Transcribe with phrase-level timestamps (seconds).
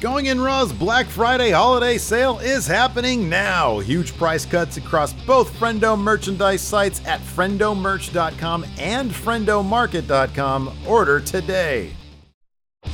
[0.00, 3.80] Going in Raw's Black Friday holiday sale is happening now.
[3.80, 10.72] Huge price cuts across both Friendo merchandise sites at friendomerch.com and friendomarket.com.
[10.86, 11.90] Order today.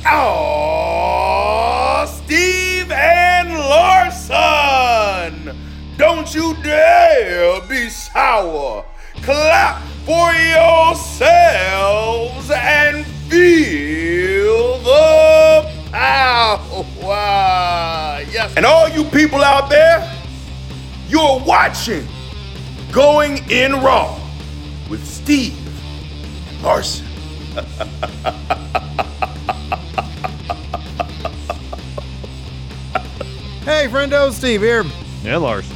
[0.07, 5.55] Oh, Steve and Larson!
[5.97, 8.83] Don't you dare be sour.
[9.21, 11.29] Clap for yourselves
[12.49, 15.64] and feel the
[16.05, 16.61] power.
[18.31, 18.53] Yes.
[18.55, 20.11] And all you people out there,
[21.07, 22.07] you're watching
[22.91, 24.19] Going in Raw
[24.89, 25.57] with Steve
[26.49, 27.05] and Larson.
[33.65, 34.85] Hey, friendo, Steve here.
[35.23, 35.67] Yeah, Lars.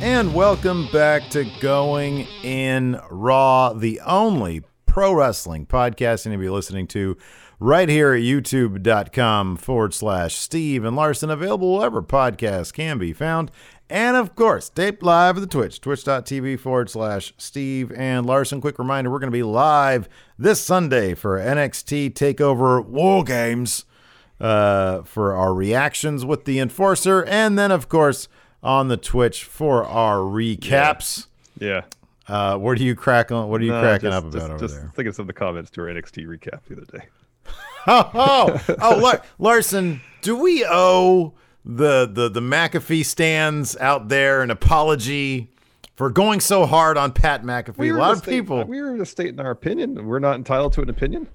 [0.00, 6.42] And welcome back to Going in Raw, the only pro wrestling podcast you're going to
[6.42, 7.18] be listening to
[7.64, 13.50] right here at youtube.com forward slash Steve and Larson, available wherever podcasts can be found.
[13.88, 18.60] And of course, taped live at the Twitch, twitch.tv forward slash Steve and Larson.
[18.60, 23.86] Quick reminder we're going to be live this Sunday for NXT TakeOver War Games
[24.40, 27.24] uh, for our reactions with the Enforcer.
[27.24, 28.28] And then, of course,
[28.62, 31.28] on the Twitch for our recaps.
[31.58, 31.82] Yeah.
[32.26, 33.48] Uh, what are you cracking?
[33.48, 34.92] What are you No, cracking just- up about just, over just there?
[34.96, 37.04] thinking some of the comments to our NXT recap the other day.
[37.86, 38.10] Oh,
[38.68, 44.50] oh, oh Lar- Larson, do we owe the, the the McAfee stands out there an
[44.50, 45.50] apology
[45.96, 47.94] for going so hard on Pat McAfee?
[47.94, 48.64] a lot of state- people.
[48.64, 50.06] We were just stating our opinion.
[50.06, 51.28] We're not entitled to an opinion.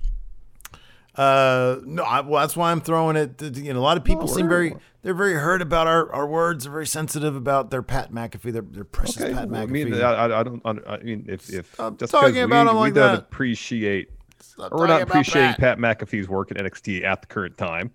[1.15, 3.41] Uh, no, I, well, that's why I'm throwing it.
[3.57, 6.63] You know, a lot of people seem very they're very hurt about our, our words.
[6.63, 9.33] They're very sensitive about their Pat McAfee, their, their precious Okay.
[9.33, 9.69] Pat well, I McAfee.
[9.69, 10.61] mean, I, I- I don't.
[10.65, 13.19] I mean, if if Stop just talking about we, him we like don't that.
[13.19, 15.79] appreciate Stop we're not appreciating Pat.
[15.79, 17.91] Pat McAfee's work in NXT at the current time.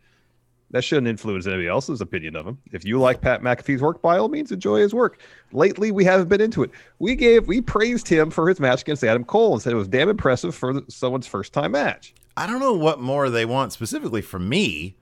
[0.71, 2.59] That shouldn't influence anybody else's opinion of him.
[2.73, 5.21] If you like Pat McAfee's work, by all means, enjoy his work.
[5.53, 6.71] Lately, we haven't been into it.
[6.99, 9.87] We gave, we praised him for his match against Adam Cole and said it was
[9.87, 12.13] damn impressive for someone's first time match.
[12.37, 14.97] I don't know what more they want specifically from me.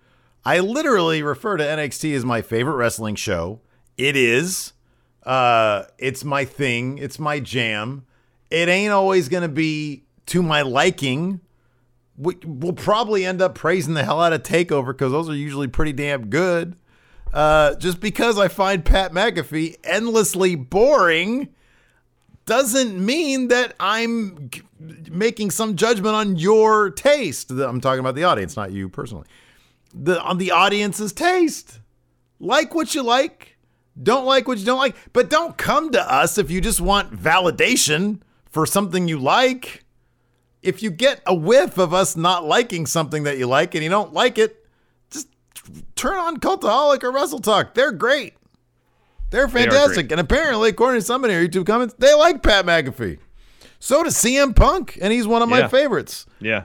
[0.45, 3.61] I literally refer to NXT as my favorite wrestling show.
[3.97, 4.73] It is.
[5.23, 6.99] Uh, it's my thing.
[6.99, 8.05] It's my jam.
[8.51, 11.41] It ain't always gonna be to my liking.
[12.17, 15.69] We, we'll probably end up praising the hell out of Takeover because those are usually
[15.69, 16.77] pretty damn good.
[17.33, 21.49] Uh, just because I find Pat McAfee endlessly boring
[22.45, 24.51] doesn't mean that I'm
[25.11, 27.51] making some judgment on your taste.
[27.51, 29.27] I'm talking about the audience, not you personally.
[29.95, 31.81] The on the audience's taste.
[32.41, 33.57] Like what you like,
[34.01, 37.17] don't like what you don't like, but don't come to us if you just want
[37.17, 39.85] validation for something you like.
[40.63, 43.91] If you get a whiff of us not liking something that you like and you
[43.91, 44.65] don't like it,
[45.11, 45.29] just
[45.97, 47.75] turn on Cultaholic or WrestleTalk.
[47.75, 48.35] They're great.
[49.31, 50.09] They're fantastic.
[50.09, 50.13] great.
[50.13, 53.19] and apparently, according to somebody in our YouTube comments, they like Pat McAfee.
[53.81, 55.69] So does CM Punk, and he's one of my Yeah.
[55.69, 56.27] favorites.
[56.41, 56.65] Yeah.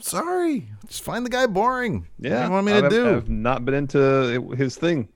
[0.00, 0.68] Sorry.
[0.86, 2.06] Just find the guy boring.
[2.18, 2.38] What Yeah.
[2.40, 3.16] do you want me to I've, do?
[3.16, 5.08] I've not been into his thing.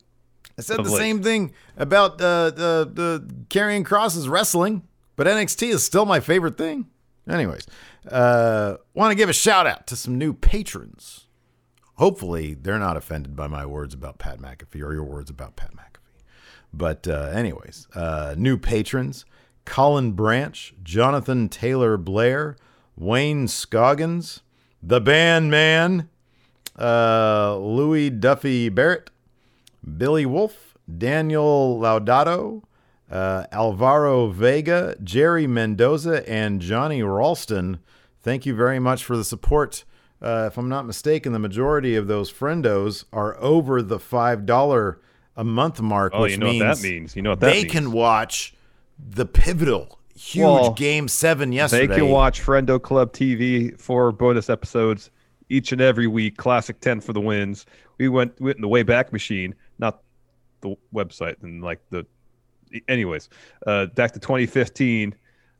[0.58, 0.98] I said the late.
[0.98, 4.82] same thing about uh, the the Karrion Kross's wrestling,
[5.16, 6.86] but NXT is still my favorite thing.
[7.28, 7.66] Anyways,
[8.10, 11.26] uh, want to give a shout out to some new patrons.
[11.96, 15.72] Hopefully, they're not offended by my words about Pat McAfee or your words about Pat
[15.72, 16.24] McAfee.
[16.72, 19.24] But uh, anyways, uh, new patrons:
[19.64, 22.56] Colin Branch, Jonathan Taylor Blair,
[22.96, 24.42] Wayne Scoggins,
[24.82, 26.08] the Band Man,
[26.78, 29.10] uh, Louis Duffy Barrett,
[29.96, 32.62] Billy Wolf, Daniel Laudato,
[33.12, 37.78] uh, Alvaro Vega, Jerry Mendoza, and Johnny Ralston.
[38.22, 39.84] Thank you very much for the support.
[40.20, 45.00] Uh, if I'm not mistaken, the majority of those friendos are over the five dollar
[45.36, 47.16] a month mark, Oh, which you know what means that means.
[47.16, 47.72] You know what that they means.
[47.72, 48.54] can watch
[48.98, 51.86] the pivotal, huge Well, game seven yesterday.
[51.88, 55.10] They can watch Friendo Club TV for bonus episodes
[55.48, 56.36] each and every week.
[56.36, 57.66] Classic ten for the wins.
[57.98, 60.02] We went went in the way back machine, not
[60.60, 62.06] the website, and like the.
[62.88, 63.28] Anyways,
[63.66, 65.14] uh, back to 2015.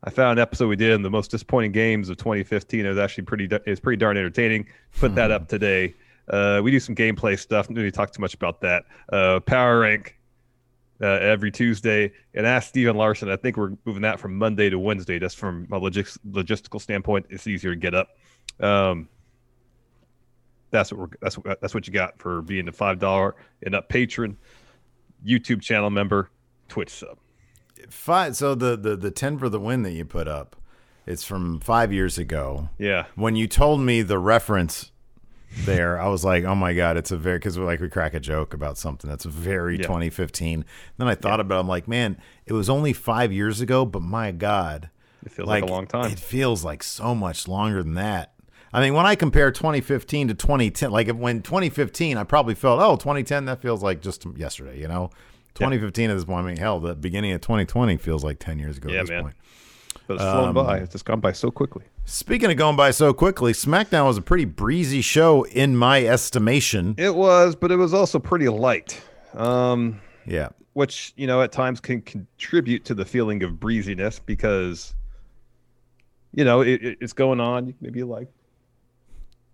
[0.05, 2.85] I found an episode we did in the most disappointing games of 2015.
[2.85, 3.45] It was actually pretty.
[3.45, 4.67] It was pretty darn entertaining.
[4.99, 5.95] Put that up today.
[6.27, 7.67] Uh, we do some gameplay stuff.
[7.67, 8.85] Don't really talk too much about that.
[9.11, 10.17] Uh, Power Rank
[11.01, 13.29] uh, every Tuesday, and Ask Steven Larson.
[13.29, 15.19] I think we're moving that from Monday to Wednesday.
[15.19, 18.09] Just from a logis- logistical standpoint, it's easier to get up.
[18.59, 19.09] Um,
[20.71, 23.35] that's what we're that's what that's what you got for being a five dollar
[23.65, 24.37] and up patron,
[25.25, 26.29] YouTube channel member,
[26.67, 27.17] Twitch sub.
[27.89, 28.35] Five.
[28.35, 30.55] So the the the ten for the win that you put up,
[31.05, 32.69] it's from five years ago.
[32.77, 34.91] Yeah, When you told me the reference
[35.65, 38.13] there, I was like, oh my god, it's a very because we like we crack
[38.13, 39.83] a joke about something that's very Yeah.
[39.83, 40.65] 2015.
[40.97, 44.01] Then I thought about, it, I'm like, man, it was only five years ago, but
[44.01, 44.89] my god,
[45.25, 46.11] it feels like, a long time.
[46.11, 48.33] It feels like so much longer than that.
[48.75, 52.95] I mean, when I compare 2015 to 2010, like when 2015, I probably felt, oh,
[52.95, 55.11] 2010, that feels like just yesterday, you know?
[55.55, 58.77] 2015 at this point, I mean, hell, the beginning of 2020 feels like 10 years
[58.77, 59.21] ago Yeah, at this man.
[59.23, 59.35] point.
[60.07, 60.77] But it's flown Um, by.
[60.79, 61.83] It's just gone by so quickly.
[62.05, 66.95] Speaking of going by so quickly, SmackDown was a pretty breezy show in my estimation.
[66.97, 68.99] It was, but it was also pretty light.
[69.33, 70.49] Um, Yeah.
[70.73, 74.93] which you know at times can contribute to the feeling of breeziness because
[76.33, 77.73] you know it, it- it's going on.
[77.79, 78.27] Maybe you like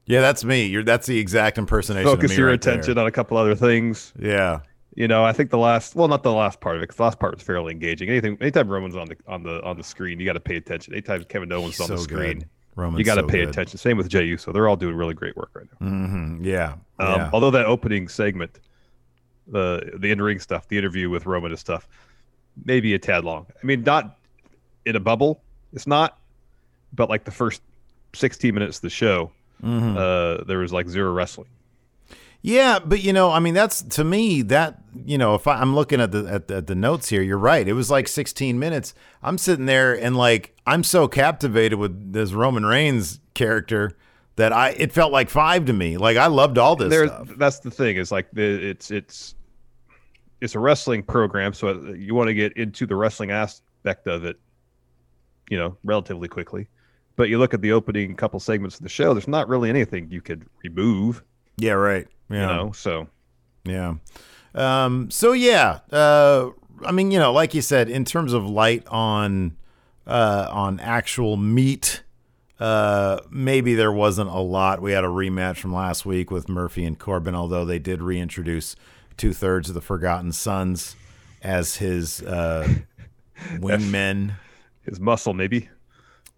[0.05, 0.65] Yeah, that's me.
[0.65, 2.07] You're that's the exact impersonation.
[2.07, 2.73] of focus your right there.
[2.73, 4.13] attention on a couple other things.
[4.17, 4.59] Yeah.
[4.99, 7.03] You know, I think the last well, not the last part of it, because the
[7.03, 8.09] last part was fairly engaging.
[8.09, 10.93] Anything, anytime Roman's on the on the on the screen, you got to pay attention.
[10.93, 12.49] Anytime Kevin Owens on so the screen, good.
[12.75, 13.47] Roman's you got to so pay good.
[13.49, 13.77] attention.
[13.77, 15.87] Same with Jey Uso; they're all doing really great work right now.
[15.87, 16.73] hmm Yeah.
[16.99, 17.29] Um, yeah.
[17.31, 18.59] Although that opening segment,
[19.47, 21.87] the the in ring stuff, the interview with Roman and stuff,
[22.65, 23.45] maybe a tad long.
[23.63, 24.17] I mean, not
[24.85, 25.41] in a bubble.
[25.71, 26.19] It's not,
[26.91, 27.61] but like the first
[28.13, 29.31] sixteen minutes of the show,
[29.63, 29.97] Mm-hmm.
[29.97, 31.47] uh, there was like zero wrestling.
[32.41, 35.75] Yeah, but you know, I mean, that's to me that you know, if I, I'm
[35.75, 37.67] looking at the at, the- at the notes here, you're right.
[37.67, 38.93] It was like 16 minutes.
[39.21, 43.91] I'm sitting there and like I'm so captivated with this Roman Reigns character
[44.37, 45.97] that I it felt like five to me.
[45.97, 47.29] Like I loved all this There, stuff.
[47.37, 47.97] that's the thing.
[47.97, 49.35] Is like the, it's it's
[50.39, 54.39] it's a wrestling program, so you want to get into the wrestling aspect of it,
[55.49, 56.69] you know, relatively quickly.
[57.17, 59.13] But you look at the opening couple segments of the show.
[59.13, 61.21] There's not really anything you could remove.
[61.57, 62.07] Yeah, right.
[62.29, 62.41] Yeah.
[62.41, 63.07] You know, so
[63.65, 63.95] Yeah.
[64.55, 66.49] Um, so yeah, uh,
[66.85, 69.55] I mean, you know, like you said, in terms of light on
[70.07, 72.01] uh, on actual meat,
[72.59, 74.81] uh, maybe there wasn't a lot.
[74.81, 78.75] We had a rematch from last week with Murphy and Corbin, although they did reintroduce
[79.17, 80.95] two thirds of the Forgotten Sons
[81.43, 82.67] as his uh,
[83.57, 84.33] wingmen.
[84.81, 85.69] his muscle maybe.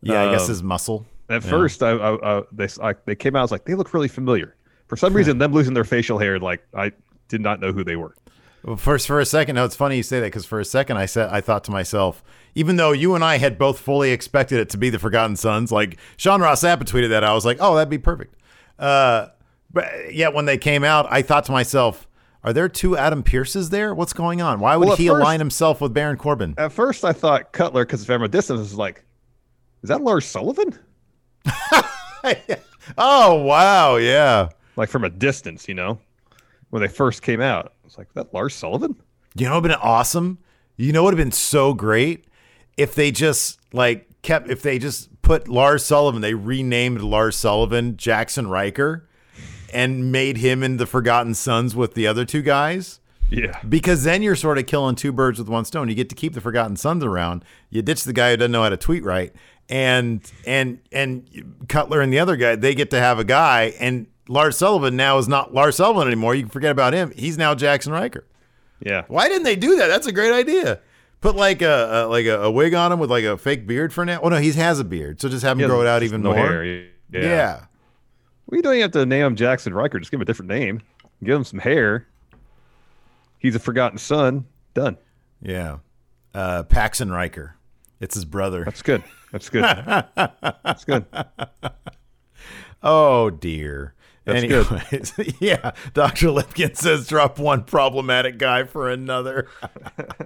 [0.01, 1.05] Yeah, I guess Um, his muscle.
[1.29, 1.49] At Yeah.
[1.49, 3.39] first, I, I, I they I, they came out.
[3.39, 4.55] I was like, they look really familiar.
[4.91, 6.91] For some reason, them losing their facial hair, like I
[7.29, 8.13] did not know who they were.
[8.61, 10.97] Well, first, for a second, no, it's funny you say that because for a second
[10.97, 12.21] I said I thought to myself,
[12.55, 15.71] even though you and I had both fully expected it to be the Forgotten Sons,
[15.71, 18.35] like Sean Ross Sapp tweeted that, I was like, oh, that'd be perfect.
[18.77, 19.27] Uh,
[19.71, 22.05] but yet when they came out, I thought to myself,
[22.43, 23.95] are there two Adam Pearces there?
[23.95, 24.59] What's going on?
[24.59, 26.53] Why would Well, he first- align himself with Baron Corbin?
[26.57, 29.05] At first, I thought Cutler, because from a distance, was like,
[29.83, 30.77] is that Lars Sullivan?
[32.97, 34.49] oh wow, yeah.
[34.75, 35.99] Like from a distance, you know,
[36.69, 38.95] when they first came out, I was like, that Lars Sullivan?
[39.35, 40.39] You know, would have been awesome.
[40.77, 42.25] You know, what would have been so great
[42.77, 46.21] if they just like kept if they just put Lars Sullivan.
[46.21, 49.07] They renamed Lars Sullivan Jaxson Ryker,
[49.73, 52.99] and made him in the Forgotten Sons with the other two guys.
[53.29, 55.87] Yeah, Because then you're sort of killing two birds with one stone.
[55.87, 57.45] You get to keep the Forgotten Sons around.
[57.69, 59.33] You ditch the guy who doesn't know how to tweet right,
[59.69, 63.73] and and and Cutler and the other guy they get to have a guy.
[63.79, 66.33] And Lars Sullivan now is not Lars Sullivan anymore.
[66.35, 67.11] You can forget about him.
[67.15, 68.25] He's now Jaxson Ryker.
[68.79, 69.03] yeah.
[69.07, 69.87] Why didn't they do that?
[69.87, 70.79] That's a great idea.
[71.19, 73.93] Put like a, a like a, a wig on him with like a fake beard
[73.93, 74.19] for now.
[74.23, 76.29] Oh no, he has a beard, so just have him grow it out even no
[76.33, 76.47] more.
[76.47, 76.63] hair.
[76.63, 76.81] Yeah.
[77.11, 77.65] Yeah.
[78.47, 79.99] We don't even have to name him Jaxson Ryker.
[79.99, 80.81] Just give him a different name.
[81.23, 82.07] Give him some hair.
[83.37, 84.45] He's a forgotten son.
[84.73, 84.97] Done.
[85.41, 85.77] yeah,
[86.33, 87.55] Uh, Paxton Riker.
[87.99, 88.63] It's his brother.
[88.65, 89.03] That's good.
[89.31, 89.63] That's good.
[90.15, 91.05] That's good.
[92.83, 93.93] Oh dear.
[94.25, 94.67] That's good.
[94.71, 95.71] Anyways, yeah.
[95.93, 96.27] Dr.
[96.27, 99.47] Lipkin says drop one problematic guy for another.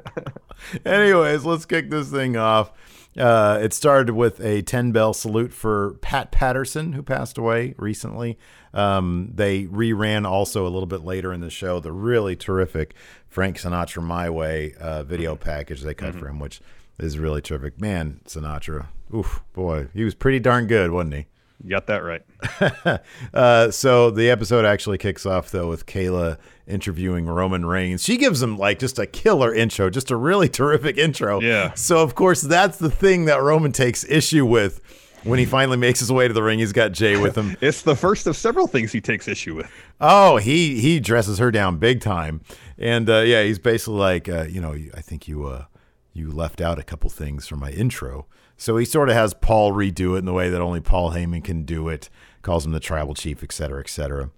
[0.85, 2.71] Anyways, let's kick this thing off.
[3.17, 8.37] Uh, it started with a 10 bell salute for Pat Patterson, who passed away recently.
[8.73, 12.93] Um, they reran also a little bit later in the show the really terrific
[13.29, 16.59] Frank Sinatra My Way uh, video package they cut for him, which
[16.99, 17.79] is really terrific.
[17.79, 21.25] Man, Sinatra, oof, boy, he was pretty darn good, wasn't he?
[21.63, 22.21] You got that right.
[23.33, 28.03] Uh, so the episode actually kicks off though with Kayla interviewing Roman Reigns.
[28.03, 31.41] She gives him like just a killer intro, just a really terrific intro.
[31.41, 31.73] Yeah.
[31.73, 34.79] So of course that's the thing that Roman takes issue with.
[35.23, 37.57] when he finally makes his way to the ring, he's got Jey with him.
[37.61, 39.69] It's the first of several things he takes issue with.
[39.99, 42.41] Oh, he he dresses her down big time,
[42.77, 45.65] and uh, yeah, he's basically like, uh, you know, I think you uh,
[46.13, 48.27] you left out a couple things from my intro.
[48.57, 51.43] So he sort of has Paul redo it in the way that only Paul Heyman
[51.43, 52.09] can do it.
[52.41, 54.29] Calls him the tribal chief, et cetera, et cetera.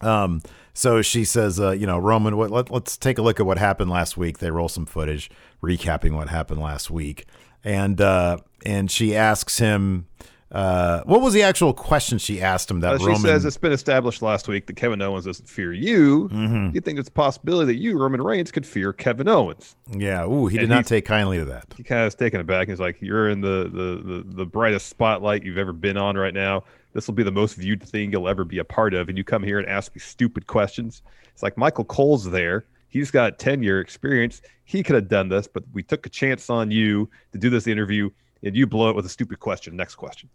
[0.00, 0.40] Um,
[0.72, 3.58] so she says, uh, you know, Roman, what, let, let's take a look at what
[3.58, 4.38] happened last week.
[4.38, 5.30] They roll some footage
[5.62, 7.26] recapping what happened last week,
[7.62, 10.06] and uh, and she asks him,
[10.52, 13.20] uh, what was the actual question she asked him that Uh, she Roman?
[13.20, 16.28] says it's been established last week that Kevin Owens doesn't fear you.
[16.32, 16.74] Mm-hmm.
[16.74, 19.76] You think it's a possibility that you, Roman Reigns, could fear Kevin Owens?
[19.96, 21.66] yeah, ooh, he did And not take kindly to that.
[21.76, 22.68] He kind of is taken aback.
[22.68, 26.34] He's like, "You're in the, the the the brightest spotlight you've ever been on right
[26.34, 26.64] now.
[26.92, 29.22] This will be the most viewed thing you'll ever be a part of, and you
[29.22, 31.02] come here and ask me stupid questions."
[31.32, 32.64] It's like Michael Cole's there.
[32.88, 34.42] He's got ten year experience.
[34.64, 37.68] He could have done this, but we took a chance on you to do this
[37.68, 38.10] interview,
[38.42, 39.76] and you blow it with a stupid question.
[39.76, 40.28] Next question.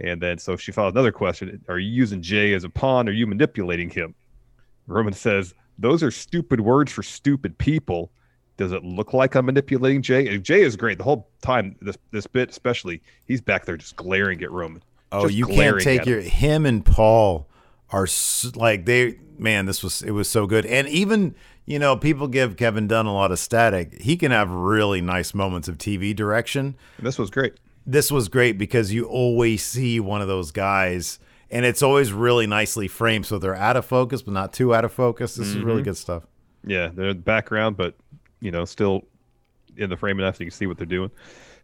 [0.00, 3.08] And then so she follows another question: Are you using Jey as a pawn?
[3.08, 4.14] Are you manipulating him?
[4.86, 8.10] Roman says, Those are stupid words for stupid people.
[8.56, 10.38] Does it look like I'm manipulating Jey?
[10.38, 11.76] Jey is great the whole time.
[11.80, 14.82] This this bit, especially, he's back there just glaring at Roman.
[15.10, 16.30] Oh, you can't take your him.
[16.30, 17.48] him and Paul
[17.92, 18.06] are
[18.54, 19.66] like they man.
[19.66, 21.34] This was it was so good, and even
[21.66, 24.00] you know people give Kevin Dunn a lot of static.
[24.00, 26.74] He can have really nice moments of TV direction.
[26.98, 27.54] This was great.
[27.86, 31.18] This was great because you always see one of those guys,
[31.50, 34.84] and it's always really nicely framed, so they're out of focus but not too out
[34.84, 35.34] of focus.
[35.36, 35.66] This is Mm-hmm.
[35.66, 36.24] really good stuff.
[36.64, 37.94] Yeah, they're in the background, but
[38.40, 39.02] you know, still
[39.76, 41.10] in the frame enough so you can see what they're doing.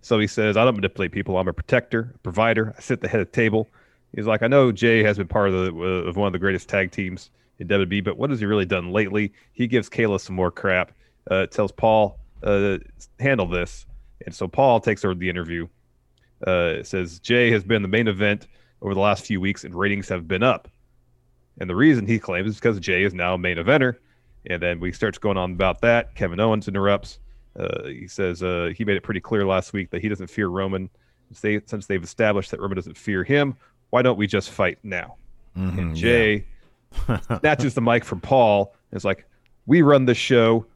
[0.00, 1.36] So he says, I don't manipulate people.
[1.38, 2.72] I'm a protector, a provider.
[2.76, 3.68] I sit at the head of the table.
[4.14, 6.68] He's like, I know Jey has been part of the of one of the greatest
[6.68, 9.32] tag teams in WWE, but what has he really done lately?
[9.52, 10.92] He gives Kayla some more crap.
[11.30, 12.78] Uh, tells Paul, uh,
[13.20, 13.84] handle this.
[14.24, 15.68] And so Paul takes over the interview.
[16.46, 18.46] Uh, says Jey has been the main event
[18.80, 20.68] over the last few weeks, and ratings have been up.
[21.60, 23.96] And the reason he claims is because Jey is now a main eventer.
[24.46, 26.14] And then we starts going on about that.
[26.14, 27.18] Kevin Owens interrupts.
[27.58, 30.48] Uh, he says uh, he made it pretty clear last week that he doesn't fear
[30.48, 30.88] Roman.
[31.42, 33.56] They, since they've established that Roman doesn't fear him,
[33.90, 35.16] why don't we just fight now?
[35.56, 36.44] Mm-hmm, and Jey
[37.40, 39.26] snatches the mic from Paul and is like,
[39.66, 40.66] "We run the show.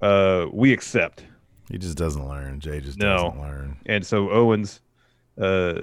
[0.00, 1.24] Uh, we accept."
[1.70, 2.60] He just doesn't learn.
[2.60, 3.16] Jey just No.
[3.16, 3.76] doesn't learn.
[3.86, 4.80] And so Owens
[5.40, 5.82] uh,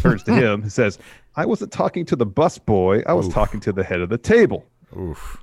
[0.00, 0.98] turns to him and says,
[1.36, 3.02] "I wasn't talking to the bus boy.
[3.06, 4.64] I was talking to the head of the table."
[4.96, 5.38] Oof.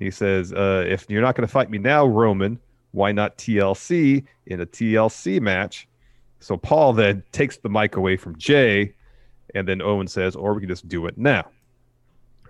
[0.00, 2.58] He says, uh, if you're not going to fight me now, Roman,
[2.90, 5.86] why not TLC in a TLC match?
[6.40, 8.94] So Paul then takes the mic away from Jey,
[9.54, 11.44] and then Owen says, or we can just do it now.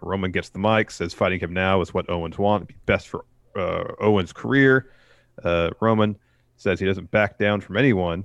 [0.00, 3.08] Roman gets the mic, says fighting him now is what Owens want, It'd be best
[3.08, 3.24] for
[3.56, 4.90] uh, Owens' career.
[5.42, 6.16] Uh, Roman
[6.56, 8.24] says he doesn't back down from anyone.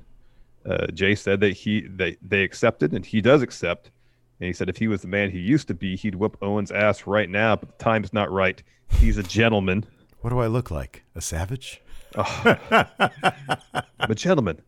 [0.65, 3.91] Uh, Jey said that he they, they accepted, and he does accept.
[4.39, 6.71] And he said if he was the man he used to be, he'd whoop Owens'
[6.71, 8.61] ass right now, but the time's not right.
[8.89, 9.85] He's a gentleman.
[10.21, 11.03] What do I look like?
[11.15, 11.81] A savage?
[12.15, 12.57] I'm
[13.99, 14.61] a gentleman.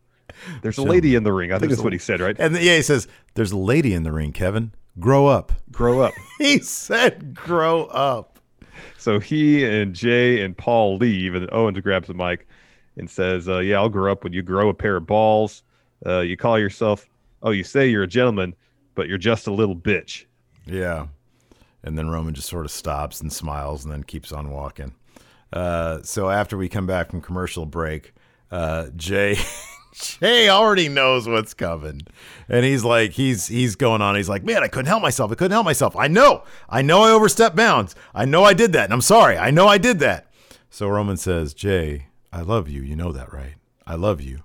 [0.62, 1.52] There's a lady in the ring.
[1.52, 2.36] I think that's what he said, right?
[2.38, 4.72] And yeah, he says, "There's a lady in the ring, Kevin.
[4.98, 6.12] Grow up." Grow up.
[6.38, 8.38] He said, "Grow up."
[8.98, 12.48] So he and Jey and Paul leave, and Owens grabs the mic
[12.96, 15.62] and says, uh, "Yeah, I'll grow up when you grow a pair of balls.
[16.04, 17.08] Uh, you call yourself,
[17.42, 18.54] oh, you say you're a gentleman,
[18.94, 20.24] but you're just a little bitch."
[20.66, 21.06] Yeah.
[21.82, 24.94] And then Roman just sort of stops and smiles and then keeps on walking.
[25.52, 28.14] Uh, so after we come back from commercial break,
[28.50, 29.36] uh, Jey
[29.94, 32.00] Jey already knows what's coming.
[32.48, 34.16] And he's like, he's he's going on.
[34.16, 35.30] He's like, man, I couldn't help myself.
[35.30, 35.96] I couldn't help myself.
[35.96, 36.42] I know.
[36.68, 37.94] I know I overstepped bounds.
[38.14, 38.84] I know I did that.
[38.84, 39.38] And I'm sorry.
[39.38, 40.30] I know I did that.
[40.68, 42.82] So Roman says, Jey, I love you.
[42.82, 43.54] You know that, right?
[43.86, 44.42] I love you.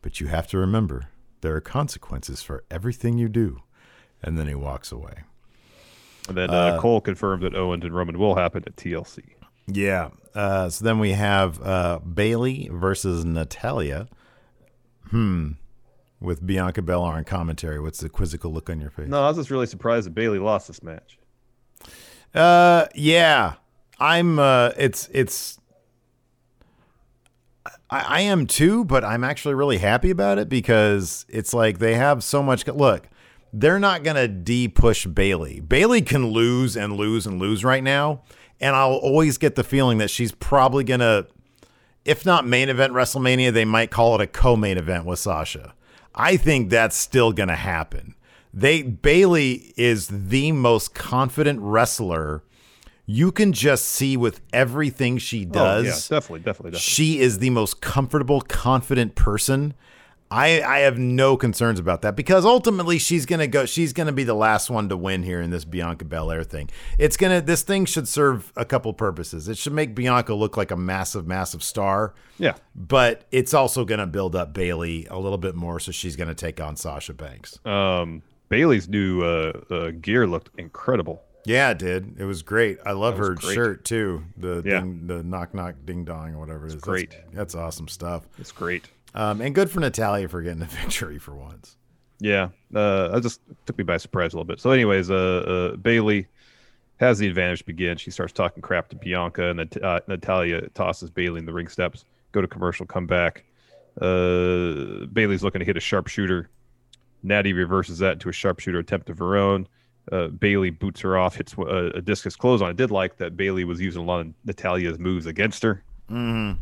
[0.00, 1.08] But you have to remember
[1.42, 3.62] there are consequences for everything you do.
[4.22, 5.24] And then he walks away.
[6.28, 9.22] And then uh, Cole confirmed that Owens and Roman will happen at TLC.
[9.66, 10.08] Yeah.
[10.34, 14.08] Uh, so then we have uh, Bayley versus Natalya.
[15.10, 15.52] Hmm.
[16.20, 17.78] With Bianca Belair on commentary.
[17.78, 19.08] What's the quizzical look on your face?
[19.08, 21.18] No, I was just really surprised that Bayley lost this match.
[22.34, 23.54] Uh, yeah.
[23.98, 24.38] I'm.
[24.38, 25.58] Uh, it's it's.
[27.90, 31.94] I, I am too, but I'm actually really happy about it because it's like they
[31.94, 32.66] have so much.
[32.66, 33.08] Look,
[33.52, 35.60] they're not gonna de-push Bayley.
[35.60, 38.22] Bayley can lose and lose and lose right now,
[38.60, 41.26] and I'll always get the feeling that she's probably gonna,
[42.06, 45.74] if not main event WrestleMania, they might call it a co-main event with Sasha.
[46.14, 48.14] I think that's still gonna happen.
[48.54, 52.42] They Bayley is the most confident wrestler
[53.06, 55.84] you can just see with everything she does.
[55.84, 56.78] Oh, yeah, definitely, definitely, definitely.
[56.78, 59.74] She is the most comfortable, confident person.
[60.30, 63.64] I I have no concerns about that because ultimately she's gonna go.
[63.66, 66.68] She's gonna be the last one to win here in this Bianca Belair thing.
[66.98, 67.40] It's gonna.
[67.40, 69.48] This thing should serve a couple purposes.
[69.48, 72.14] It should make Bianca look like a massive, massive star.
[72.38, 72.54] Yeah.
[72.74, 76.60] But it's also gonna build up Bayley a little bit more, so she's gonna take
[76.60, 77.58] on Sasha Banks.
[77.64, 81.22] Um, Bayley's new uh, uh, gear looked incredible.
[81.44, 82.16] Yeah, it did.
[82.18, 82.78] It was great.
[82.84, 83.54] I love her great.
[83.54, 84.24] shirt too.
[84.36, 84.80] The Yeah.
[84.80, 86.74] ding, the knock knock ding dong or whatever it is.
[86.74, 87.14] That's- great.
[87.32, 88.26] That's, awesome stuff.
[88.38, 88.86] It's great.
[89.16, 91.76] Um, and good for Natalya for getting the victory for once.
[92.18, 94.60] Yeah, uh, I just took me by surprise a little bit.
[94.60, 95.14] So, anyways, uh,
[95.72, 96.26] uh, Bayley
[96.98, 97.98] has the advantage to begin.
[97.98, 101.68] She starts talking crap to Bianca, and Nat- uh, Natalya tosses Bayley in the ring
[101.68, 102.04] steps.
[102.32, 103.44] Go to commercial, come back.
[104.00, 106.48] Uh, Bayley's looking to hit a sharpshooter.
[107.22, 109.66] Natty reverses that into a sharpshooter attempt of her own.
[110.12, 112.68] Uh, Bayley boots her off, hits a, a discus close on.
[112.68, 115.82] I did like that Bayley was using a lot of Natalya's moves against her.
[116.10, 116.58] Mm-hmm.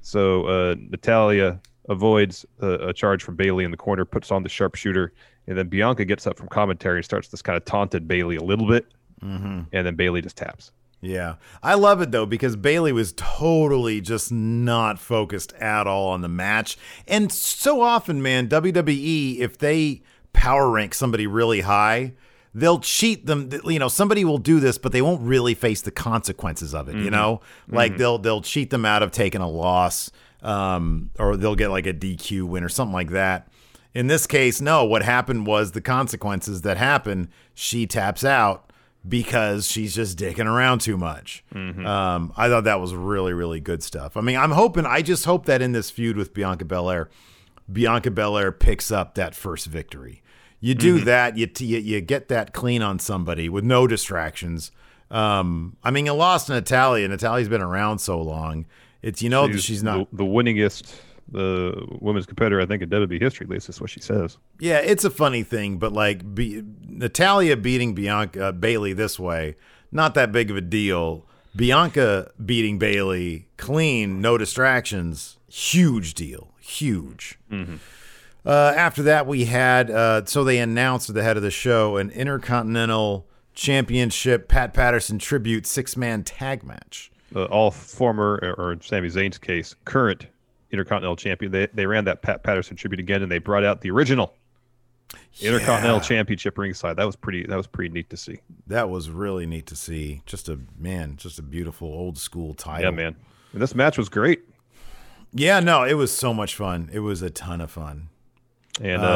[0.00, 4.48] So uh, Natalya avoids a, a charge from Bayley in the corner, puts on the
[4.48, 5.12] sharpshooter,
[5.46, 8.42] and then Bianca gets up from commentary and starts this kind of taunted Bayley a
[8.42, 8.86] little bit,
[9.24, 9.62] Mm-hmm.
[9.72, 10.70] and then Bayley just taps.
[11.00, 11.36] Yeah.
[11.62, 16.28] I love it though because Bayley was totally just not focused at all on the
[16.28, 16.76] match.
[17.06, 20.02] And so often, man, WWE, if they
[20.32, 22.12] power rank somebody really high,
[22.54, 23.50] they'll cheat them.
[23.64, 26.96] You know, somebody will do this, but they won't really face the consequences of it.
[26.96, 30.10] You know, like they'll they'll cheat them out of taking a loss,
[30.42, 33.48] um, or they'll get like a DQ win or something like that.
[33.94, 34.84] In this case, no.
[34.84, 37.30] What happened was the consequences that happen.
[37.54, 38.70] She taps out
[39.08, 41.44] because she's just dicking around too much.
[41.86, 44.16] Um, I thought that was really, really good stuff.
[44.16, 47.08] I mean, I'm hoping, I just hope that in this feud with Bianca Belair,
[47.72, 50.22] Bianca Belair picks up that first victory.
[50.60, 54.72] You do that, you, t- you you get that clean on somebody with no distractions.
[55.08, 57.06] Um, I mean, you lost Natalya.
[57.06, 58.66] Natalya's been around so long.
[59.02, 60.10] It's you know that she's not.
[60.10, 60.94] the, the winningest
[61.30, 63.44] the women's competitor I think in WWE history.
[63.44, 64.38] At least that's what she says.
[64.58, 69.56] Yeah, it's a funny thing, but like be, Natalya beating Bianca uh, Bayley this way,
[69.92, 71.26] not that big of a deal.
[71.54, 77.38] Bianca beating Bayley clean, no distractions, huge deal, huge.
[77.50, 81.96] Uh, after that, we had uh, so they announced at the head of the show
[81.96, 87.10] an Intercontinental Championship Pat Patterson tribute six man tag match.
[87.36, 90.26] Uh, all former, or in Sami Zayn's case, current
[90.70, 91.52] Intercontinental Champion.
[91.52, 94.34] They they ran that Pat Patterson tribute again, and they brought out the original
[95.40, 96.02] Intercontinental Yeah.
[96.02, 96.96] Championship ringside.
[96.96, 97.46] That was pretty.
[97.46, 98.40] That was pretty neat to see.
[98.66, 100.22] That was really neat to see.
[100.26, 102.84] Just a man, just a beautiful old school title.
[102.84, 103.16] Yeah, man.
[103.52, 104.40] And this match was great.
[105.32, 106.88] Yeah, no, it was so much fun.
[106.92, 108.08] It was a ton of fun.
[108.80, 109.06] And Um,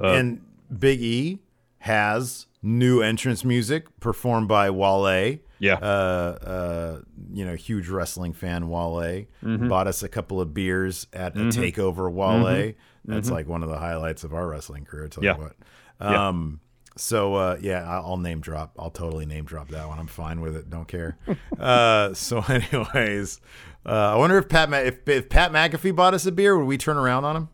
[0.00, 0.40] uh, uh, and
[0.78, 1.38] Big E
[1.78, 5.38] has new entrance music performed by Wale.
[5.58, 5.74] Yeah.
[5.74, 7.00] Uh, uh,
[7.32, 9.68] you know, huge wrestling fan Wale Mm-hmm.
[9.68, 12.72] bought us a couple of beers at a takeover Wale.
[13.04, 15.08] That's like one of the highlights of our wrestling career.
[15.08, 15.24] Tell Mm-hmm.
[15.24, 15.36] Yeah.
[15.36, 16.10] you what.
[16.12, 16.28] Yeah.
[16.28, 16.60] Um,
[16.96, 18.74] so uh, yeah, I'll name drop.
[18.78, 19.98] I'll totally name drop that one.
[19.98, 20.70] I'm fine with it.
[20.70, 21.16] Don't care.
[21.58, 23.40] uh, so, anyways,
[23.84, 26.66] uh, I wonder if Pat Ma- if, if Pat McAfee bought us a beer, would
[26.66, 27.48] we turn around on him?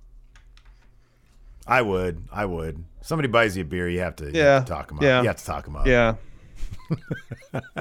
[1.67, 2.25] I would.
[2.33, 2.85] I would.
[3.03, 4.55] Somebody buys you a beer, you have to, you Yeah.
[4.57, 5.03] have to talk him up.
[5.05, 5.21] Yeah.
[5.23, 5.87] You have to talk him up.
[5.87, 6.15] yeah.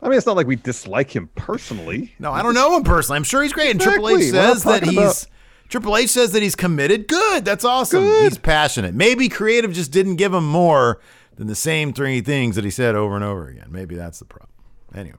[0.00, 2.14] I mean, it's not like we dislike him personally.
[2.18, 3.16] No, I don't know him personally.
[3.16, 3.70] I'm sure he's great.
[3.72, 4.38] And Triple H Exactly.
[4.38, 5.26] We're not says that he's
[5.68, 7.08] Triple H says that he's committed.
[7.08, 7.44] Good.
[7.44, 8.04] That's awesome.
[8.04, 8.94] He's passionate.
[8.94, 11.00] Maybe creative just didn't give him more
[11.36, 13.68] than the same three things that he said over and over again.
[13.70, 14.50] Maybe that's the problem.
[14.94, 15.18] Anyway,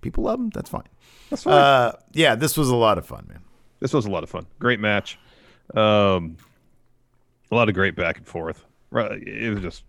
[0.00, 0.50] people love him.
[0.50, 0.86] That's fine.
[1.30, 1.54] That's fine.
[1.54, 3.40] Uh, yeah, this was a lot of fun, man.
[3.80, 4.46] this was a lot of fun.
[4.58, 5.18] Great match.
[5.74, 6.36] Um,
[7.50, 8.64] a lot of great back and forth.
[8.90, 9.84] Right, It was just,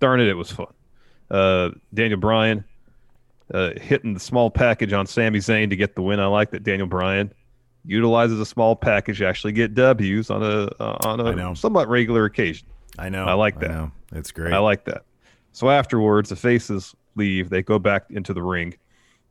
[0.00, 0.66] darn it, it was fun.
[1.30, 2.64] Uh, Daniel Bryan
[3.52, 6.20] uh, hitting the small package on Sami Zayn to get the win.
[6.20, 7.32] I like that Daniel Bryan
[7.84, 11.88] utilizes a small package to actually get W's on a uh, on I a somewhat
[11.88, 12.66] regular occasion.
[12.98, 13.24] I know.
[13.24, 13.70] I like that.
[13.70, 13.92] know.
[14.12, 14.52] It's great.
[14.52, 15.04] I like that.
[15.52, 17.50] So afterwards, the faces leave.
[17.50, 18.74] They go back into the ring,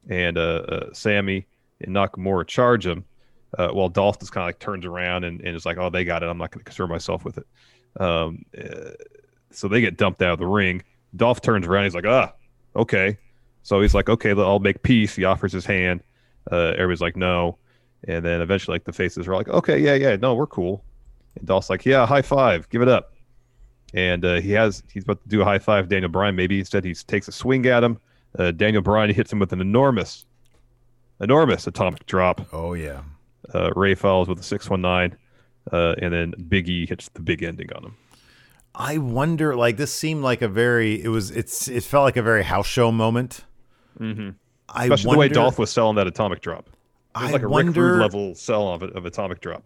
[0.10, 1.46] and uh, uh, Sami
[1.82, 3.06] and Nakamura charge him.
[3.58, 6.04] Uh, while Dolph just kind of like turns around and, and is like, "Oh, they
[6.06, 6.28] got it.
[6.28, 7.48] I'm not going to concern myself with it."
[8.00, 8.46] Um,
[9.50, 10.84] so they get dumped out of the ring.
[11.16, 11.86] Dolph turns around.
[11.86, 12.34] He's like, "Ah,
[12.76, 13.18] okay."
[13.64, 16.02] So he's like, "Okay, I'll make peace." He offers his hand.
[16.52, 17.58] Uh, everybody's like, "No,"
[18.08, 20.84] and then eventually, like the faces are like, "Okay, yeah, yeah, no, we're cool."
[21.36, 23.14] And Dolph's like, "Yeah, high five, give it up."
[23.94, 26.36] and uh, he has he's about to do a high five Daniel Bryan.
[26.36, 28.00] Maybe instead he takes a swing at him.
[28.38, 30.26] Uh, Daniel Bryan hits him with an enormous,
[31.20, 32.42] enormous atomic drop.
[32.54, 33.02] oh yeah.
[33.54, 35.18] Uh, Rey follows with a six one nine,
[35.72, 37.96] uh, and then Big E hits the big ending on him.
[38.80, 39.56] I wonder.
[39.56, 41.04] Like this seemed like a very.
[41.04, 41.30] It was.
[41.32, 41.68] It's.
[41.68, 43.44] It felt like a very house show moment.
[44.00, 44.30] Mm-hmm.
[44.70, 46.70] I Especially wonder, the way Dolph was selling that atomic drop.
[47.16, 49.66] It was I like a Rick wonder- Rude level sell of, of atomic drop.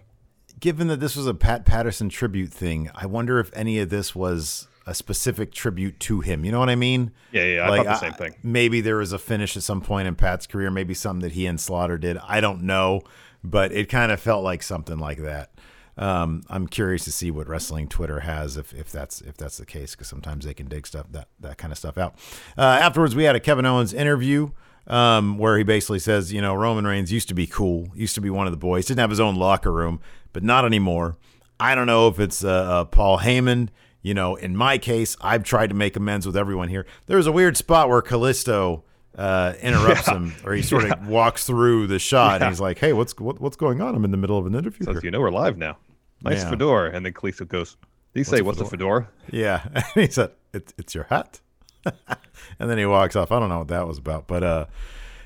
[0.59, 4.15] given that this was a Pat Patterson tribute thing, I wonder if any of this
[4.15, 6.43] was a specific tribute to him.
[6.45, 7.11] You know what I mean?
[7.31, 8.35] Yeah, yeah, I thought the same thing.
[8.43, 11.45] Maybe there was a finish at some point in Pat's career, maybe something that he
[11.45, 12.17] and Slaughter did.
[12.27, 13.01] I don't know,
[13.43, 15.51] but it kind of felt like something like that.
[15.97, 19.65] Um, I'm curious to see what wrestling Twitter has if, if that's if that's the
[19.65, 22.15] case because sometimes they can dig stuff that that kind of stuff out.
[22.57, 24.51] Uh, afterwards, we had a Kevin Owens interview
[24.87, 28.21] um, where he basically says, you know, Roman Reigns used to be cool, used to
[28.21, 29.99] be one of the boys, didn't have his own locker room,
[30.33, 31.17] but not anymore.
[31.59, 33.69] I don't know if it's uh, uh, Paul Heyman.
[34.01, 36.85] You know, in my case, I've tried to make amends with everyone here.
[37.05, 38.83] There's a weird spot where Kalisto
[39.17, 40.13] uh, interrupts Yeah.
[40.15, 43.39] him, or he sort of walks through the shot, and he's like, "Hey, what's what,
[43.39, 43.95] what's going on?
[43.95, 45.77] I'm in the middle of an interview." Says, here." you know, we're live now.
[46.21, 46.49] Nice Yeah.
[46.51, 46.91] fedora.
[46.93, 47.75] And then Kalisto goes,
[48.13, 49.09] Did he say, what's a fedora?
[49.31, 49.63] Yeah.
[49.75, 51.41] And he said, it's, it's your hat.
[51.85, 53.31] and then he walks off.
[53.31, 54.25] I don't know what that was about.
[54.27, 54.65] But, uh,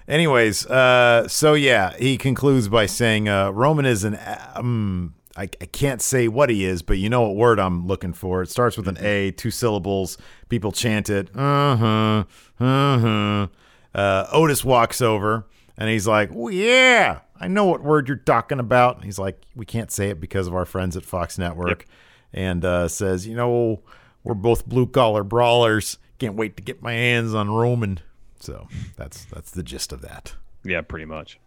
[0.08, 4.18] anyways, uh, so yeah, he concludes by saying, uh, Roman is an,
[4.56, 8.14] um, I, I can't say what he is, but you know what word I'm looking
[8.14, 8.42] for.
[8.42, 10.18] It starts with an A, two syllables.
[10.50, 11.30] People chant it.
[11.36, 12.24] Uh huh.
[12.60, 13.48] Uh huh.
[13.94, 15.46] Uh, Otis walks over
[15.78, 18.96] and he's like, oh, yeah, I know what word you're talking about.
[18.98, 21.86] And he's like, we can't say it because of our friends at Fox Network.
[22.34, 23.82] And uh, says, you know,
[24.24, 25.98] we're both blue collar brawlers.
[26.20, 28.00] Can't wait to get my hands on Roman.
[28.40, 30.36] So that's that's the gist of that.
[30.64, 31.40] Yeah, pretty much.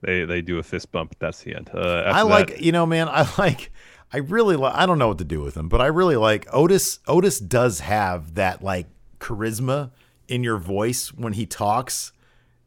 [0.00, 1.14] They they do a fist bump.
[1.18, 1.70] That's the end.
[1.72, 3.70] Uh, I like, that- you know, man, I like,
[4.12, 6.46] I really like, I don't know what to do with him, but I really like
[6.52, 6.98] Otis.
[7.06, 8.86] Otis does have that like
[9.20, 9.90] charisma
[10.28, 12.12] in your voice when he talks.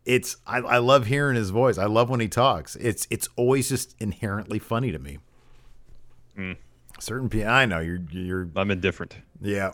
[0.06, 1.78] It's, I, I love hearing his voice.
[1.78, 2.76] I love when he talks.
[2.78, 5.19] It's, it's always just inherently funny to me.
[6.38, 6.58] Mm.
[7.00, 9.17] Certain people, I know you're, you're, I'm indifferent.
[9.41, 9.74] yeah.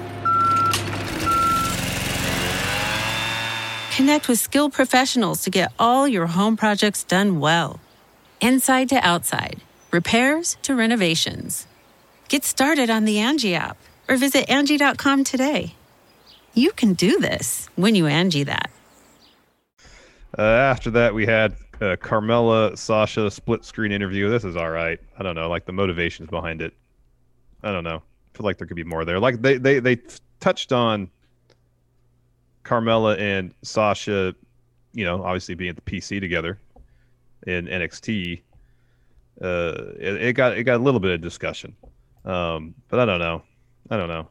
[4.01, 7.79] Connect with skilled professionals to get all your home projects done well.
[8.41, 9.61] Inside to outside,
[9.91, 11.67] repairs to renovations.
[12.27, 13.77] Get started on the Angie app
[14.09, 15.75] or visit Angie.com today.
[16.55, 18.71] You can do this when you Angie that.
[20.35, 24.31] Uh, after that, we had uh, Carmella Sasha split screen interview.
[24.31, 24.99] This is all right.
[25.19, 26.73] I don't know, like the motivations behind it.
[27.61, 27.97] I don't know.
[27.97, 29.19] I feel like there could be more there.
[29.19, 29.99] Like they they they
[30.39, 31.11] touched on
[32.71, 34.33] Carmella and Sasha,
[34.93, 36.57] you know, obviously being at the PC together
[37.45, 38.41] in NXT.
[39.41, 41.75] Uh, it, it got it got a little bit of discussion,
[42.23, 43.43] um, but I don't know.
[43.89, 44.29] I don't know.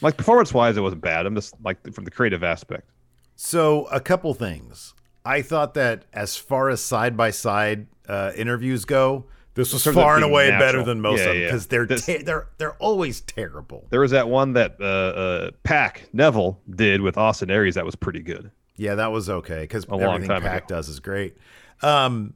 [0.00, 1.26] Like performance wise, it wasn't bad.
[1.26, 2.88] I'm just like from the creative aspect.
[3.34, 4.94] So a couple things.
[5.24, 7.88] I thought that as far as side by side
[8.36, 9.24] interviews go,
[9.58, 10.66] this was In terms of far and away natural.
[10.66, 11.46] better than most Yeah, of them yeah.
[11.48, 13.86] because they're This- te- they're they're always terrible.
[13.90, 17.94] There was that one that uh, uh, Pac Neville did with Austin Aries that was
[17.96, 18.50] pretty good.
[18.76, 20.76] Yeah, that was okay because A everything time Pac ago.
[20.76, 21.36] does is great.
[21.82, 22.34] Um,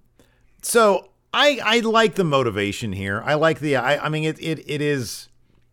[0.62, 3.22] so I I like the motivation here.
[3.24, 5.28] I like the I I mean it it it is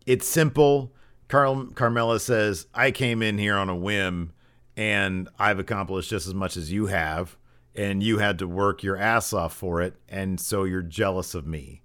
[0.06, 0.92] it's simple.
[1.28, 4.32] Carl Carmella says, "I came in here on a whim,
[4.76, 7.36] and I've accomplished just as much as you have,
[7.74, 11.46] and you had to work your ass off for it, and so you're jealous of
[11.46, 11.82] me."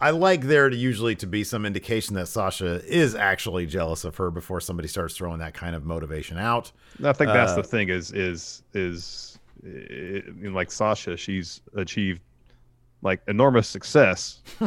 [0.00, 4.16] I like there to usually to be some indication that Sasha is actually jealous of
[4.16, 6.72] her before somebody starts throwing that kind of motivation out.
[7.04, 12.20] I think that's Uh, the thing is is is you know, like Sasha, she's achieved
[13.02, 14.40] like enormous success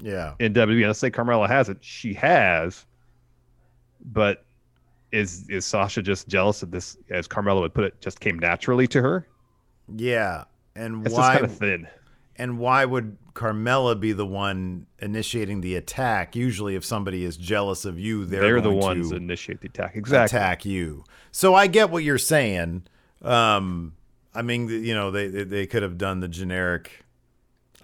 [0.00, 0.34] Yeah.
[0.40, 0.86] in WWE.
[0.86, 1.84] Let's say Carmella hasn't.
[1.84, 2.84] She has,
[4.06, 4.44] but
[5.12, 8.86] is is Sasha just jealous that this, as Carmella would put it, just came naturally
[8.88, 9.28] to her?
[9.94, 10.44] Yeah.
[10.74, 11.88] And It's why just kind of thin.
[12.36, 16.34] and why would Carmella be the one initiating the attack?
[16.36, 19.96] Usually if somebody is jealous of you, they're, They're, the ones to initiate the attack.
[19.96, 20.36] Exactly.
[20.38, 21.04] attack you.
[21.30, 22.84] So I get what you're saying.
[23.22, 23.94] Um
[24.34, 27.04] I mean, you know, they they, they could have done the generic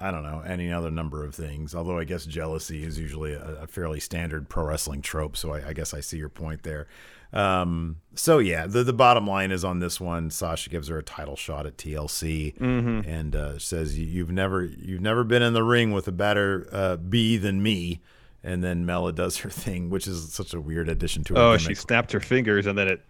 [0.01, 1.75] I don't know, any other number of things.
[1.75, 5.37] Although I guess jealousy is usually a, a fairly standard pro wrestling trope.
[5.37, 6.87] So I, I guess I see your point there.
[7.33, 10.31] Um, so yeah, the the bottom line is on this one.
[10.31, 15.03] Sasha gives her a title shot at TLC and uh, says, "You- "You've never you've
[15.03, 18.01] never been in the ring with a better uh, B than me."
[18.43, 21.41] And then Mela does her thing, which is such a weird addition to her.
[21.41, 21.61] Oh, gimmick.
[21.69, 23.03] she snapped her fingers and then it,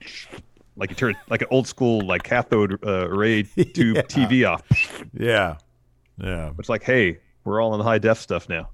[0.77, 3.43] like you turned like an old school like cathode uh, ray
[3.75, 4.03] tube Yeah.
[4.03, 4.63] TV off.
[5.13, 5.57] yeah,
[6.17, 8.71] yeah, It's like, hey, we're all in high def stuff now.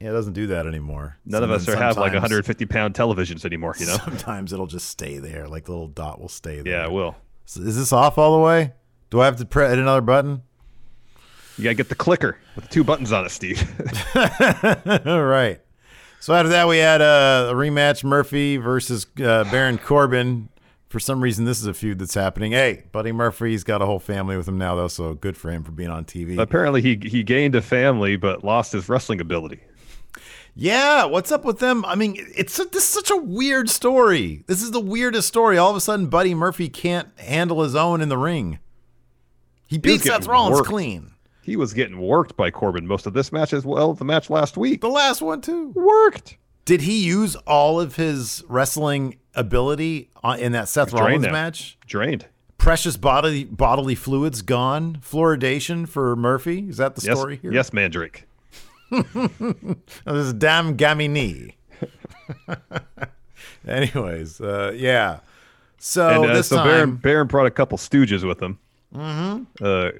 [0.00, 0.10] Yeah.
[0.10, 1.18] It doesn't do that anymore.
[1.26, 3.74] None of us are have like 150 pound televisions anymore.
[3.78, 3.96] You know?
[4.04, 6.72] Sometimes it'll just stay there, like the little dot will stay there.
[6.72, 7.16] yeah, it will.
[7.44, 8.72] So Is this off all the way?
[9.10, 10.42] Do I have to press another button?
[11.58, 13.60] You gotta get the clicker with the two buttons on it, Steve.
[15.04, 15.60] All right.
[16.20, 20.48] So after that, we had uh, a rematch: Murphy versus uh, Baron Corbin.
[20.88, 22.52] For some reason, this is a feud that's happening.
[22.52, 25.62] Hey, Buddy Murphy's got a whole family with him now, though, so good for him
[25.62, 26.38] for being on TV.
[26.38, 29.60] Apparently, he he gained a family but lost his wrestling ability.
[30.62, 31.86] Yeah, what's up with them?
[31.86, 34.44] I mean, it's a, this is such a weird story.
[34.46, 35.56] This is the weirdest story.
[35.56, 38.58] All of a sudden, Buddy Murphy can't handle his own in the ring.
[39.66, 40.68] He beats Seth Rollins worked.
[40.68, 41.12] clean.
[41.42, 43.94] He was getting worked by Corbin most of this match as well.
[43.94, 45.70] The match last week The last one too.
[45.74, 46.36] worked.
[46.66, 51.32] Did he use all of his wrestling ability uh, in that Seth Drained Rollins him.
[51.32, 51.78] match?
[51.86, 52.26] Drained.
[52.58, 54.96] Precious bodily bodily fluids gone.
[55.02, 56.68] Fluoridation for Murphy.
[56.68, 57.50] Is that the Yes, story here?
[57.50, 58.26] yes, Mandrake.
[60.04, 61.54] This is damn gamini.
[63.68, 65.20] Anyways, uh, yeah.
[65.78, 68.58] So and uh, this so time, Baron, Baron brought a couple stooges with him.
[68.94, 69.64] Mm-hmm.
[69.64, 69.90] Uh,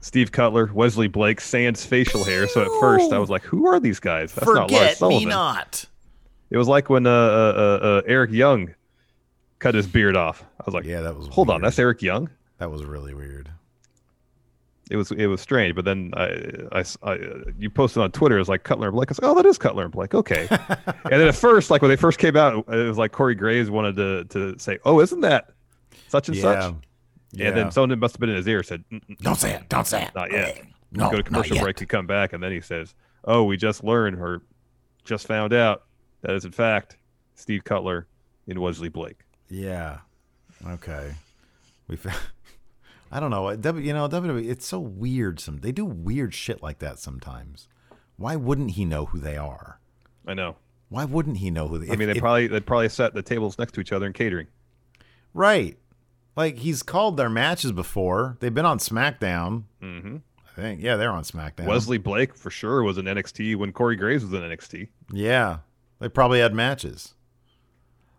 [0.00, 2.48] Steve Cutler, Wesley Blake, Sans facial hair.
[2.48, 5.24] So at first I was like, "Who are these guys?" That's not Lars forget me
[5.26, 5.84] not.
[6.50, 8.74] It was like when uh, uh, uh, uh, Eric Young
[9.58, 10.42] cut his beard off.
[10.60, 11.28] I was like, Yeah, that was.
[11.28, 13.50] "Hold on, that's Eric Young." that was really weird.
[14.90, 17.18] It was it was strange, but then I, I, I
[17.58, 18.36] you posted on Twitter.
[18.36, 19.10] It was like Cutler and Blake.
[19.10, 20.46] I was like, "Oh, that is Cutler and Blake." Okay.
[20.50, 23.70] and then at first, like when they first came out, it was like Corey Graves
[23.70, 25.50] wanted to to say, "Oh, isn't that
[26.08, 26.42] such and Yeah.
[26.42, 26.74] such?"
[27.30, 27.48] Yeah.
[27.48, 29.66] And then someone must have been in his ear said, mm, mm, don't say it.
[29.70, 30.10] Don't say it.
[30.14, 30.60] Not yet.
[30.90, 33.82] No, go to commercial break and come back, and then he says, "Oh, we just
[33.82, 34.42] learned or
[35.04, 35.84] just found out
[36.20, 36.96] that is in fact
[37.36, 38.06] Steve Cutler
[38.48, 39.98] in Wesley Blake." Yeah.
[40.66, 41.14] Okay.
[41.88, 41.96] We.
[41.96, 42.12] fa-
[43.12, 43.54] I don't know.
[43.54, 44.48] W, you know, WWE.
[44.48, 45.38] It's so weird.
[45.38, 47.68] Some they do weird shit like that sometimes.
[48.16, 49.78] Why wouldn't he know who they are?
[50.26, 50.56] I know.
[50.88, 51.88] Why wouldn't he know who they?
[51.88, 51.92] Are?
[51.92, 54.46] I mean, they probably they probably set the tables next to each other in catering.
[55.34, 55.76] right.
[56.34, 58.38] Like he's called their matches before.
[58.40, 59.64] They've been on SmackDown.
[59.82, 60.16] Mm-hmm.
[60.46, 60.80] I think.
[60.80, 61.66] Yeah, they're on SmackDown.
[61.66, 64.88] Wesley Blake for sure was in NXT when Corey Graves was in NXT.
[65.12, 65.58] Yeah,
[65.98, 67.12] they probably had matches.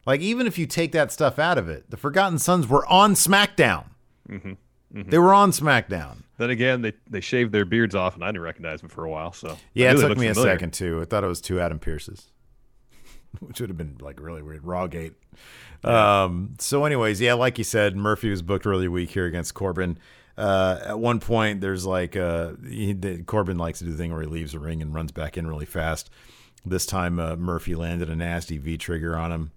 [0.06, 3.15] Like even if you take that stuff out of it, the Forgotten Sons were on
[3.15, 3.86] SmackDown.
[4.29, 4.53] Mm-hmm.
[4.93, 6.17] They were on SmackDown.
[6.38, 9.10] Then again, they they shaved their beards off, and I didn't recognize them for a
[9.10, 9.34] while.
[9.34, 11.01] So Yeah, it took me a second too.
[11.01, 12.27] I thought it was two Adam Pearces,
[13.39, 14.63] which would have been like really weird.
[14.63, 15.15] Rawgate.
[15.84, 16.56] Um.
[16.60, 19.97] So, anyways, yeah, like you said, Murphy was booked really weak here against Corbin.
[20.38, 24.12] Uh, at one point, there's like uh, he, the, Corbin likes to do the thing
[24.12, 26.10] where he leaves the ring and runs back in really fast.
[26.65, 29.51] This time, uh, Murphy landed a nasty V trigger on him.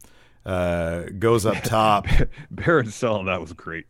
[0.44, 2.06] Uh, goes up top.
[2.50, 3.86] Baron selling that was great.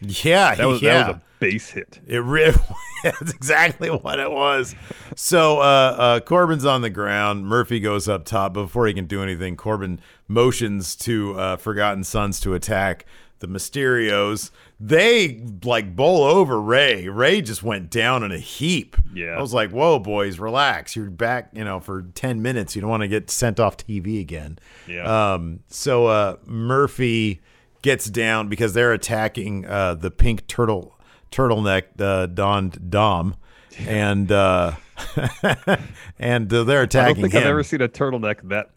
[0.00, 0.94] Yeah, That was yeah.
[0.94, 2.00] that was a base hit.
[2.06, 2.58] It really
[3.02, 4.74] that's exactly what it was.
[5.14, 7.46] So uh, uh, Corbin's on the ground.
[7.46, 8.54] Murphy goes up top.
[8.54, 13.06] But before he can do anything, Corbin motions to uh, Forgotten Sons to attack
[13.38, 14.50] the Mysterios.
[14.80, 17.08] They like bowl over Rey.
[17.08, 18.96] Rey just went down in a heap.
[19.14, 19.36] Yeah.
[19.36, 20.94] I was like, "Whoa, boys, relax.
[20.96, 21.50] You're back.
[21.54, 22.74] You know, for ten minutes.
[22.74, 25.32] You don't want to get sent off TV again." Yeah.
[25.34, 27.40] Um, so uh, Murphy
[27.86, 30.92] gets down because they're attacking uh, the pink turtle
[31.30, 33.36] turtleneck uh, donned Dom,
[33.78, 34.72] and uh,
[36.18, 37.42] and uh, they're I don't attacking think him.
[37.42, 38.70] I've ever seen a turtleneck that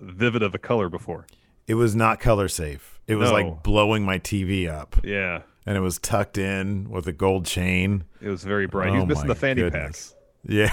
[0.00, 1.26] vivid of a color before.
[1.66, 3.00] It was not color safe.
[3.08, 3.34] It was No.
[3.36, 8.04] like blowing my TV up, Yeah, and it was tucked in with a gold chain.
[8.20, 8.90] it was very bright.
[8.90, 10.14] he Oh was missing the fanny goodness.
[10.44, 10.72] Yeah.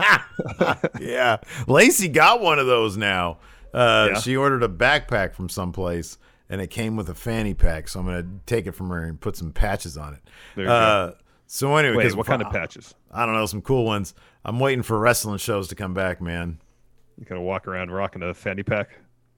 [1.00, 1.36] yeah.
[1.68, 3.38] Lacey got one of those now.
[3.72, 4.20] Uh, Yeah?
[4.20, 6.18] She ordered a backpack from someplace
[6.50, 7.88] and it came with a fanny pack.
[7.88, 10.18] So I'm going to take it from her and put some patches on
[10.56, 10.66] it.
[10.68, 11.12] Uh,
[11.46, 12.94] So anyway, Wait, what kind of patches?
[13.10, 14.14] I don't know, some cool ones.
[14.44, 16.58] I'm waiting for wrestling shows to come back, man.
[17.18, 18.90] You of walk around rocking a fanny pack.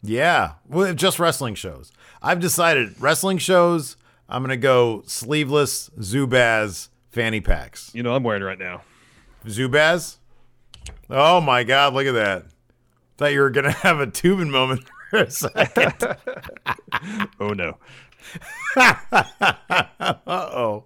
[0.03, 1.92] Yeah, well, just wrestling shows.
[2.20, 3.96] I've decided wrestling shows.
[4.29, 7.90] I'm gonna go sleeveless Zubaz fanny packs.
[7.94, 8.83] You know, I'm wearing it right now.
[9.46, 10.16] Zubaz.
[11.09, 11.94] Oh my God!
[11.94, 12.46] Look at that.
[13.16, 16.16] Thought you were gonna have a tubing moment for a second.
[17.38, 17.77] Oh no.
[18.77, 18.94] uh
[20.27, 20.85] oh.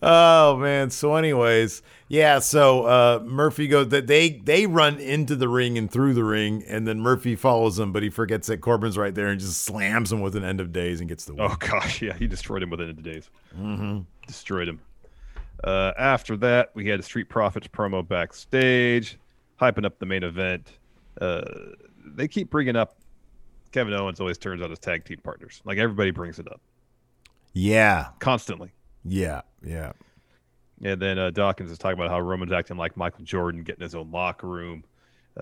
[0.00, 0.90] Oh man.
[0.90, 2.38] So, anyways, yeah.
[2.38, 6.62] So uh, Murphy goes that they they run into the ring and through the ring,
[6.68, 10.12] and then Murphy follows them, but he forgets that Corbin's right there and just slams
[10.12, 11.42] him with an end of days and gets the win.
[11.50, 13.28] Oh gosh, yeah, he destroyed him within the days.
[13.58, 14.00] Mm-hmm.
[14.28, 14.80] Destroyed him.
[15.64, 19.18] Uh, after that, we had a Street Profits promo backstage,
[19.60, 20.78] hyping up the main event.
[21.20, 21.42] Uh,
[22.04, 22.96] they keep bringing up
[23.74, 24.20] Kevin Owens.
[24.20, 25.60] Always turns out his tag team partners.
[25.64, 26.60] Like everybody brings it up
[27.52, 28.08] Yeah.
[28.20, 28.72] constantly.
[29.04, 29.42] Yeah.
[29.62, 29.92] Yeah.
[30.82, 33.94] And then uh, Dawkins is talking about how Roman's acting like Michael Jordan, getting his
[33.94, 34.84] own locker room.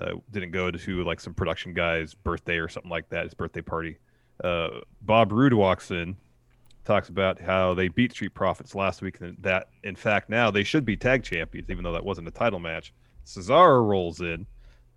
[0.00, 3.60] Uh, didn't go to like some production guy's birthday or something like that, his birthday
[3.60, 3.98] party.
[4.42, 4.68] Uh,
[5.02, 6.16] Bob Roode walks in,
[6.86, 10.64] talks about how they beat Street Profits last week, and that in fact now they
[10.64, 12.94] should be tag champions, even though that wasn't a title match.
[13.26, 14.46] Cesaro rolls in,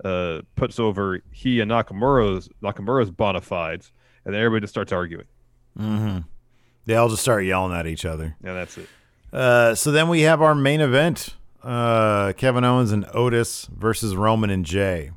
[0.04, 3.92] uh, puts over he and Nakamura's Nakamura's bona fides,
[4.26, 5.26] and then everybody just starts arguing.
[5.80, 6.20] Mm-hmm.
[6.86, 8.36] They all just start yelling at each other.
[8.44, 8.88] Yeah, that's it.
[9.34, 14.50] Uh, so then we have our main event: uh, Kevin Owens and Otis versus Roman
[14.50, 15.12] and Jey.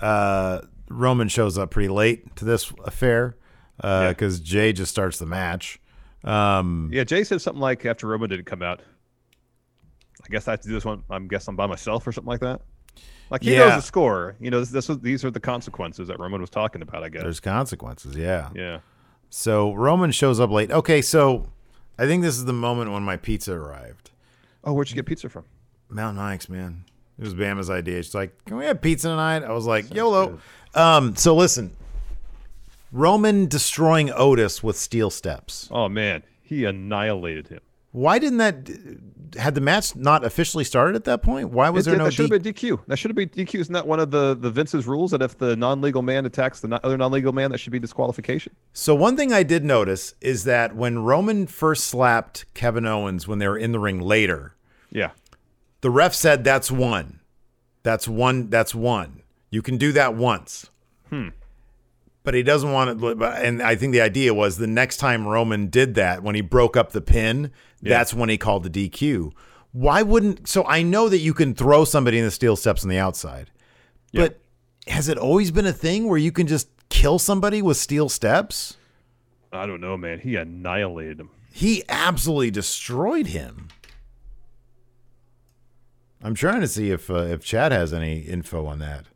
[0.00, 3.36] Uh, Roman shows up pretty late to this affair
[3.76, 5.80] because Jey just starts the match.
[6.24, 8.80] Um, Yeah, Jey said something like after Roman didn't come out.
[10.22, 11.02] I guess I have to do this one.
[11.08, 12.60] I'm guessing by myself or something like that.
[13.30, 13.60] Like he Yeah.
[13.60, 14.34] knows the score.
[14.40, 17.02] You know, this, this was, these are the consequences that Roman was talking about.
[17.04, 17.22] I guess.
[17.22, 18.50] There's consequences, yeah.
[18.54, 18.80] yeah.
[19.30, 20.70] So Roman shows up late.
[20.72, 21.46] Okay, so
[21.98, 24.10] I think this is the moment when my pizza arrived.
[24.64, 25.44] Oh, where'd you get pizza from?
[25.88, 26.84] Mountain Mike's, man.
[27.18, 28.02] It was Bama's idea.
[28.02, 30.38] She's like, "Can we have pizza tonight?" I was like, "YOLO."
[30.74, 31.76] Um, so listen,
[32.92, 35.68] Roman destroying Otis with steel steps.
[35.70, 37.60] Oh man, he annihilated him.
[37.92, 38.68] Why didn't that?
[39.38, 41.50] Had the match not officially started at that point?
[41.50, 42.04] Why was It there no?
[42.06, 42.80] that should D- have been DQ.
[42.88, 43.60] That should have been DQ.
[43.60, 46.68] Isn't that one of the the Vince's rules that if the non-legal man attacks the
[46.68, 48.54] no- other non-legal man, that should be disqualification?
[48.72, 53.38] So one thing I did notice is that when Roman first slapped Kevin Owens when
[53.38, 54.56] they were in the ring later,
[54.90, 55.10] Yeah.
[55.80, 57.20] the ref said that's one.
[57.84, 58.50] That's one.
[58.50, 59.22] That's one.
[59.50, 60.70] You can do that once.
[61.08, 61.28] Hmm.
[62.22, 62.98] But he doesn't want it.
[63.18, 66.40] but- And I think the idea was the next time Roman did that, when he
[66.42, 67.50] broke up the pin,
[67.82, 69.32] that's when he called the DQ.
[69.72, 70.46] Why wouldn't?
[70.48, 73.50] So I know that you can throw somebody in the steel steps on the outside,
[74.22, 74.40] but
[74.92, 78.76] has it always been a thing where you can just kill somebody with steel steps?
[79.52, 80.18] I don't know, man.
[80.20, 81.30] He annihilated him.
[81.52, 83.68] He absolutely destroyed him.
[86.22, 89.06] I'm trying to see if uh, if Chad has any info on that.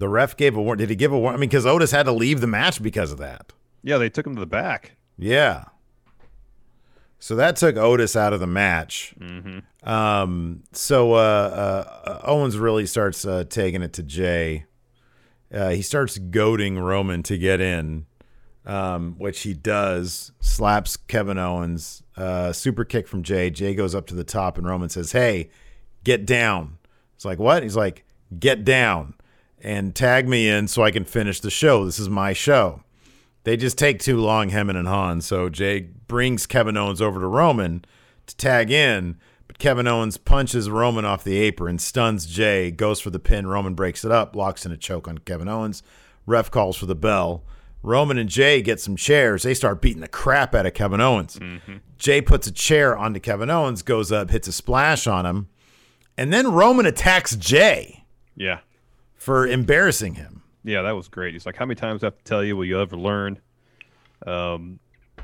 [0.00, 0.78] The ref gave a warning.
[0.78, 1.36] Did he give a warning?
[1.36, 3.52] I mean, because Otis had to leave the match because of that.
[3.82, 4.96] Yeah, they took him to the back.
[5.18, 5.64] Yeah.
[7.18, 9.14] So that took Otis out of the match.
[9.20, 9.86] Mm-hmm.
[9.86, 14.64] Um, so uh, uh, Owens really starts uh, taking it to Jey.
[15.52, 18.06] Uh, he starts goading Roman to get in,
[18.64, 20.32] um, which he does.
[20.40, 22.02] Slaps Kevin Owens.
[22.16, 23.50] Uh, super kick from Jey.
[23.50, 25.50] Jey goes up to the top, and Roman says, "Hey,
[26.04, 26.78] get down."
[27.16, 27.62] It's like what?
[27.62, 28.06] He's like,
[28.38, 29.12] "Get down
[29.62, 31.84] and tag me in so I can finish the show.
[31.84, 32.82] This is my show."
[33.44, 35.22] They just take too long hemming and hawing.
[35.22, 37.84] So Jey brings Kevin Owens over to Roman
[38.26, 43.08] to tag in, but Kevin Owens punches Roman off the apron, stuns Jey, goes for
[43.10, 43.46] the pin.
[43.46, 45.82] Roman breaks it up, locks in a choke on Kevin Owens.
[46.26, 47.42] Ref calls for the bell.
[47.82, 49.42] Roman and Jey get some chairs.
[49.42, 51.38] They start beating the crap out of Kevin Owens.
[51.38, 51.76] Mm-hmm.
[51.96, 55.48] Jey puts a chair onto Kevin Owens, goes up, hits a splash on him,
[56.18, 58.04] and then Roman attacks Jey
[58.36, 58.58] Yeah.
[59.20, 60.42] For embarrassing him.
[60.64, 61.34] Yeah, that was great.
[61.34, 62.56] He's like, how many times do I have to tell you?
[62.56, 63.38] Will you ever learn?
[64.26, 64.78] Um,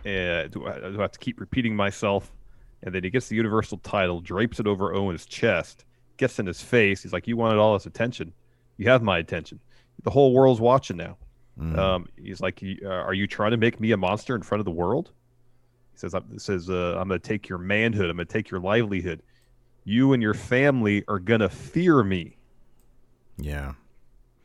[0.04, 2.30] and do I, do I have to keep repeating myself?
[2.82, 5.86] And then he gets the Universal title, drapes it over Owens' chest,
[6.18, 7.02] gets in his face.
[7.02, 8.32] He's like, you wanted all this attention.
[8.76, 9.60] You have my attention.
[10.02, 11.16] The whole world's watching now.
[11.78, 14.66] Um, he's like, uh, are you trying to make me a monster in front of
[14.66, 15.10] the world?
[15.92, 18.10] He says, "I'm- says uh, I'm going to take your manhood.
[18.10, 19.22] I'm going to take your livelihood.
[19.84, 22.36] You and your family are going to fear me.
[23.38, 23.72] Yeah.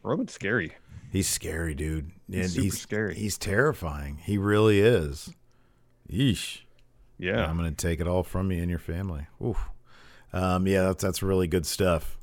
[0.03, 0.73] Roman's scary.
[1.11, 2.11] He's scary, dude.
[2.29, 3.15] He's And super he's scary.
[3.15, 4.19] He's terrifying.
[4.23, 5.33] He really is.
[6.09, 6.61] Yeesh.
[7.17, 7.45] Yeah.
[7.45, 9.27] I'm gonna take it all from you and your family.
[9.43, 9.69] Oof.
[10.33, 12.17] Um, yeah, that's that's really good stuff.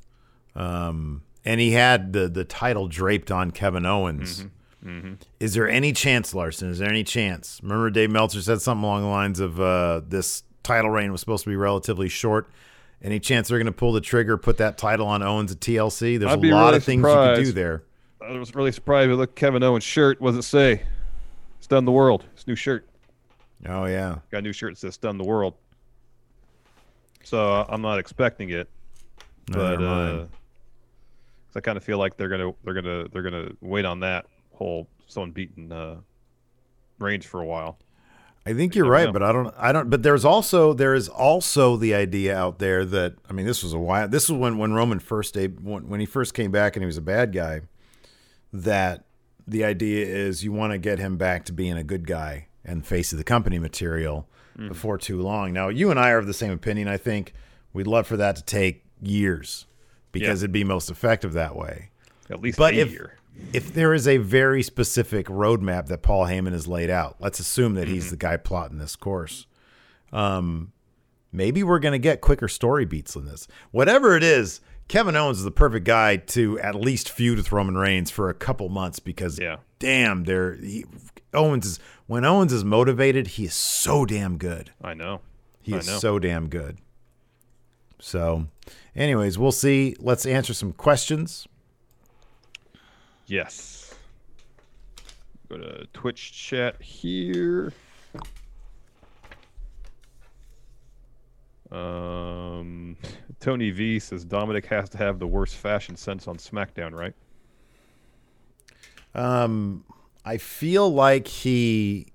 [0.57, 4.47] Um, and he had the the title draped on Kevin Owens.
[4.85, 5.15] Mm-hmm.
[5.41, 6.71] Is there any chance, Larson?
[6.71, 7.61] Is there any chance?
[7.63, 11.45] Remember, Dave Meltzer said something along the lines of uh, this title reign was supposed
[11.45, 12.49] to be relatively short.
[13.03, 16.19] Any chance they're going to pull the trigger, put that title on Owens at TLC?
[16.19, 17.85] There's a lot really of things you could do there.
[18.21, 19.11] I was really surprised.
[19.13, 20.21] Look, Kevin Owens' shirt.
[20.21, 20.83] What does it say?
[21.61, 22.25] Stun the world.
[22.35, 22.89] His new shirt.
[23.67, 25.55] Oh yeah, Got a new shirt that says "Stun the World."
[27.25, 28.69] So uh, I'm not expecting it,
[29.47, 30.27] but uh,
[31.55, 34.87] I kind of feel like they're gonna they're gonna they're gonna wait on that whole
[35.09, 35.97] someone beating uh,
[36.99, 37.79] Reigns for a while.
[38.49, 39.13] I think you're right, know.
[39.13, 39.55] but I don't.
[39.59, 39.91] I don't.
[39.91, 43.73] But there's also there is also the idea out there that I mean, this was
[43.73, 44.09] a while.
[44.09, 46.87] This was when when Roman first deb- when, when he first came back and he
[46.87, 47.63] was a bad guy.
[48.53, 49.05] That
[49.47, 52.87] the idea is you want to get him back to being a good guy and
[52.87, 54.29] face of the company material
[54.59, 54.69] Mm-hmm.
[54.71, 55.53] before too long.
[55.53, 56.89] Now you and I are of the same opinion.
[56.89, 57.33] I think
[57.73, 59.67] we'd love for that to take years
[60.11, 60.47] because Yeah.
[60.47, 61.91] it'd be most effective that way.
[62.29, 63.18] At least But a if year.
[63.53, 67.75] If there is a very specific roadmap that Paul Heyman has laid out, let's assume
[67.75, 67.95] that Mm-hmm.
[67.95, 69.47] he's the guy plotting this course.
[70.13, 70.73] Um,
[71.33, 73.47] maybe we're going to get quicker story beats than this.
[73.71, 77.77] Whatever it is, Kevin Owens is the perfect guy to at least feud with Roman
[77.77, 79.57] Reigns for a couple months because, Yeah.
[79.79, 80.59] damn, there
[81.35, 84.71] Owens is when Owens is motivated, he is so damn good.
[84.83, 85.21] I know.
[85.61, 85.99] He I is know.
[85.99, 86.79] so damn good.
[88.01, 88.47] So,
[88.97, 89.95] anyways, we'll see.
[89.99, 91.47] Let's answer some questions.
[93.29, 93.95] Yes.
[95.51, 97.73] Go to Twitch chat here.
[101.71, 102.97] Um,
[103.41, 107.15] Tony V says Dominic has to have the worst fashion sense on SmackDown, right?
[109.15, 109.85] Um,
[110.25, 112.07] I feel like he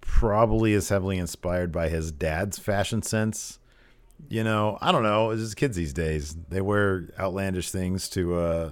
[0.00, 3.58] probably is heavily inspired by his dad's fashion sense.
[4.30, 5.30] You know, I don't know.
[5.30, 6.34] It's just kids these days.
[6.48, 8.70] They wear outlandish things to uh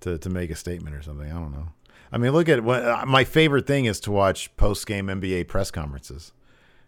[0.00, 1.30] to to make a statement or something.
[1.30, 1.68] I don't know.
[2.10, 5.48] I mean, look at what uh, my favorite thing is to watch post game NBA
[5.48, 6.32] press conferences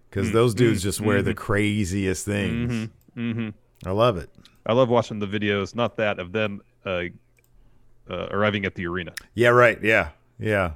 [0.09, 2.91] because those dudes just wear the craziest things.
[3.17, 3.51] Mm-hmm.
[3.87, 4.31] I love it.
[4.67, 7.05] I love watching the videos, not that of them uh,
[8.09, 9.13] uh, arriving at the arena.
[9.35, 9.83] Yeah, right.
[9.83, 10.73] Yeah, yeah.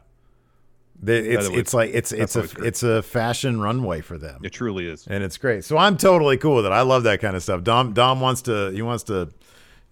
[1.03, 4.41] They, it's way, it's like it's it's a it's a fashion runway for them.
[4.43, 5.07] It truly is.
[5.07, 5.65] and it's great.
[5.65, 6.73] So I'm totally cool with it.
[6.73, 7.63] I love that kind of stuff.
[7.63, 9.31] Dom Dom wants to he wants to,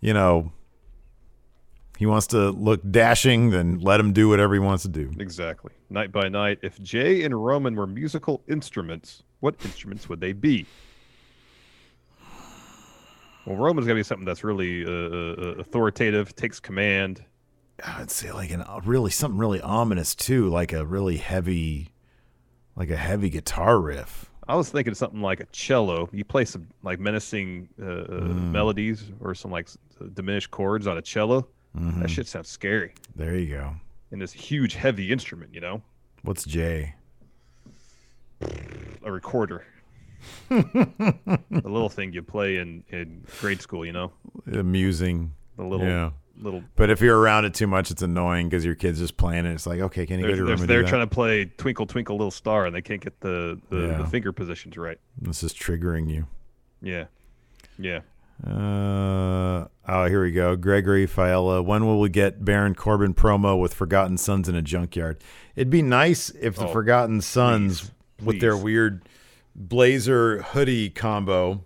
[0.01, 0.53] you know,
[2.03, 3.51] he wants to look dashing.
[3.51, 5.13] Then let him do whatever he wants to do.
[5.21, 5.71] Exactly.
[5.89, 6.59] Night by night.
[6.63, 10.67] If Jey and Roman were musical instruments, what instruments would they be?
[13.47, 17.25] Well, Roman's got to be something that's really uh, uh, authoritative, takes command.
[17.85, 21.93] I'd say like an really something really ominous too, like a really heavy,
[22.77, 24.31] like a heavy guitar riff.
[24.49, 26.09] I was thinking something like a cello.
[26.13, 28.51] You play some like menacing uh, uh Mm.
[28.53, 29.69] melodies or some like
[30.15, 31.49] diminished chords on a cello.
[31.79, 32.01] Mm-hmm.
[32.03, 32.95] That shit sounds scary.
[33.17, 33.75] There you go.
[34.11, 35.83] And this huge, heavy instrument, you know,
[36.23, 36.95] What's Jey?
[39.03, 39.65] a recorder.
[40.49, 44.13] the little thing you play in in grade school, you know,
[44.53, 45.33] Amusing.
[45.57, 46.11] the little Yeah.
[46.41, 49.47] little But if you're around it too much, it's annoying because your kid's just playing
[49.47, 49.53] it.
[49.53, 51.47] It's like, okay, can you They're, go to your they're, room they're trying to play
[51.47, 53.99] Twinkle Twinkle Little Star and they can't get the, the, Yeah.
[53.99, 54.99] the finger positions right.
[55.21, 56.27] This is triggering you.
[56.83, 57.07] Yeah.
[57.79, 58.01] Yeah.
[58.45, 60.57] Uh, oh, here we go.
[60.57, 61.63] Gregory Fiala.
[61.63, 65.23] When will we get Baron Corbin promo with Forgotten Sons in a junkyard?
[65.55, 69.09] It'd be nice if the Oh, Forgotten Sons, please, with their weird
[69.55, 71.65] blazer hoodie combo,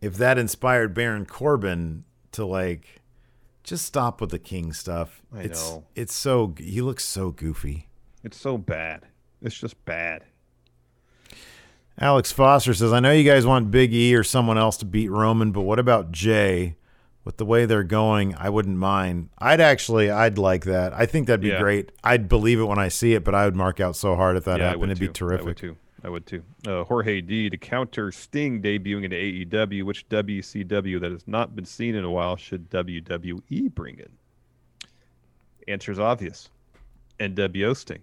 [0.00, 3.00] if that inspired Baron Corbin to like
[3.62, 5.22] just stop with the King stuff.
[5.32, 5.84] I it's, know.
[5.94, 7.88] It's so he looks so goofy.
[8.22, 9.06] It's so bad.
[9.40, 10.24] It's just bad.
[11.98, 15.10] Alex Foster says, I know you guys want Big E or someone else to beat
[15.10, 16.76] Roman, but what about Jey?
[17.24, 19.30] With the way they're going, I wouldn't mind.
[19.38, 20.92] I'd actually, I'd like that.
[20.92, 21.60] I think that'd be Yeah.
[21.60, 21.90] great.
[22.02, 24.44] I'd believe it when I see it, but I would mark out so hard if
[24.44, 24.90] that yeah, happened.
[24.92, 25.24] It'd be too.
[25.26, 25.56] I would terrific.
[25.56, 25.76] too.
[26.02, 26.42] I would too.
[26.66, 29.84] Uh, Jorge D to counter Sting debuting into AEW.
[29.84, 34.10] Which WCW that has not been seen in a while should WWE bring in?
[35.66, 36.50] Answer's obvious.
[37.18, 38.02] NWO Sting.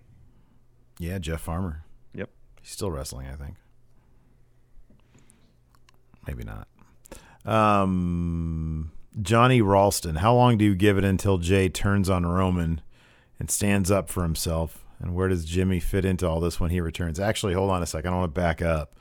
[0.98, 1.84] Yeah, Jeff Farmer.
[2.16, 2.32] Yep.
[2.60, 3.54] He's still wrestling, I think.
[6.28, 6.68] Maybe not.
[7.46, 8.92] Um,
[9.22, 10.18] Johnny Ralston.
[10.18, 12.82] How long do you give it until Jey turns on Roman
[13.40, 14.86] and stands up for himself?
[15.00, 17.20] And where does Jimmy fit into all this when he returns?
[17.20, 18.14] Actually, hold on a second.
[18.14, 18.96] I want to back up.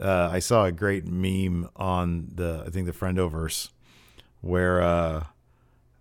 [0.00, 3.70] Uh, I saw a great meme on the I think the Friendoverse
[4.40, 5.24] where uh,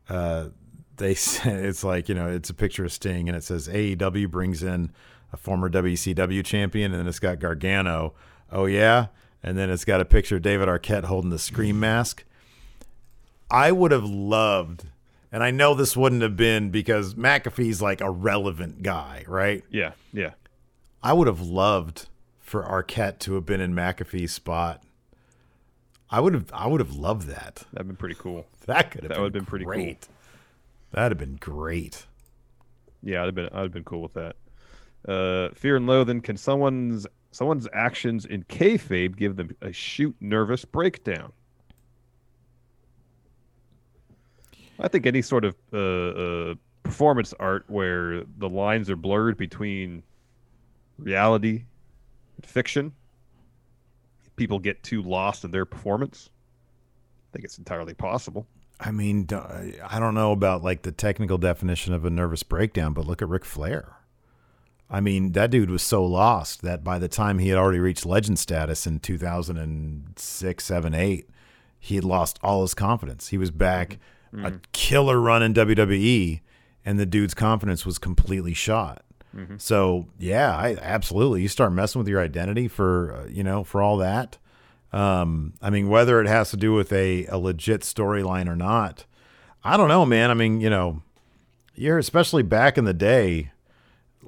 [0.07, 0.49] uh,
[0.97, 4.29] they say it's like you know it's a picture of Sting and it says AEW
[4.29, 4.91] brings in
[5.33, 8.13] a former WCW champion and then it's got Gargano.
[8.51, 9.07] Oh yeah,
[9.43, 12.23] and then it's got a picture of David Arquette holding the scream mask.
[13.51, 14.85] I would have loved,
[15.31, 19.63] and I know this wouldn't have been because McAfee's like a relevant guy, right?
[19.71, 20.31] Yeah, yeah.
[21.01, 22.07] I would have loved
[22.39, 24.83] for Arquette to have been in McAfee's spot.
[26.11, 27.63] I would have I would have loved that.
[27.71, 28.45] That'd been pretty cool.
[28.65, 29.73] That could have That been, would've been pretty cool.
[29.73, 30.07] great.
[30.91, 32.05] That'd have been great.
[33.03, 34.35] Yeah, I'd have been I'd have been cool with that.
[35.07, 36.21] Uh, Fear and Loathing.
[36.21, 41.31] Can someone's someone's actions in kayfabe give them a shoot nervous breakdown?
[44.79, 50.03] I think any sort of uh, uh, performance art where the lines are blurred between
[50.97, 51.65] reality
[52.37, 52.93] and fiction,
[54.35, 56.29] people get too lost in their performance.
[57.29, 58.47] I think it's entirely possible.
[58.79, 63.05] I mean, I don't know about like the technical definition of a nervous breakdown, but
[63.05, 63.98] look at Ric Flair.
[64.89, 68.05] I mean, that dude was so lost that by the time he had already reached
[68.05, 71.29] legend status in 2006, 7, 8,
[71.79, 73.27] he had lost all his confidence.
[73.29, 73.99] He was back
[74.45, 76.41] a killer run in WWE,
[76.85, 79.03] and the dude's confidence was completely shot.
[79.57, 81.41] So, yeah, I absolutely.
[81.43, 84.37] You start messing with your identity for, uh, you know, for all that.
[84.91, 89.05] Um, I mean, whether it has to do with a, a legit storyline or not,
[89.63, 90.31] I don't know, man.
[90.31, 91.03] I mean, you know,
[91.75, 93.51] you're especially back in the day,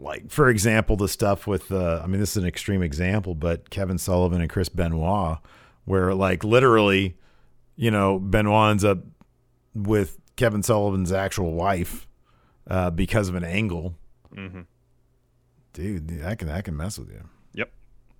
[0.01, 3.69] like for example, the stuff with uh, I mean, this is an extreme example, but
[3.69, 5.37] Kevin Sullivan and Chris Benoit,
[5.85, 7.17] where like literally,
[7.75, 8.99] you know, Benoit ends up
[9.73, 12.07] with Kevin Sullivan's actual wife
[12.67, 13.95] uh, because of an angle.
[14.35, 14.65] Mhm.
[15.73, 17.23] Dude, that can that can mess with you.
[17.53, 17.71] Yep.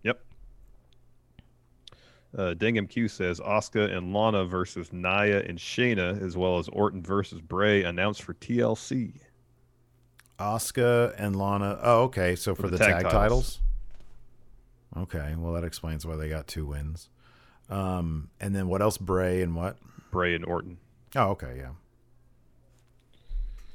[0.03, 0.23] Yep.
[2.38, 7.01] Uh, Dingham Q says Asuka and Lana versus Nia and Shayna, as well as Orton
[7.01, 9.19] versus Bray, announced for TLC.
[10.42, 11.80] Asuka and Lana.
[11.82, 12.36] Oh, okay.
[12.36, 13.60] So for, the, tag, titles.
[14.98, 15.36] Okay.
[15.38, 17.10] Well, that explains why they got two wins.
[17.70, 18.98] Um, and then what else?
[18.98, 19.78] Bray and what?
[20.12, 20.78] Bray and Orton.
[21.16, 21.56] Oh, okay.
[21.58, 21.70] Yeah.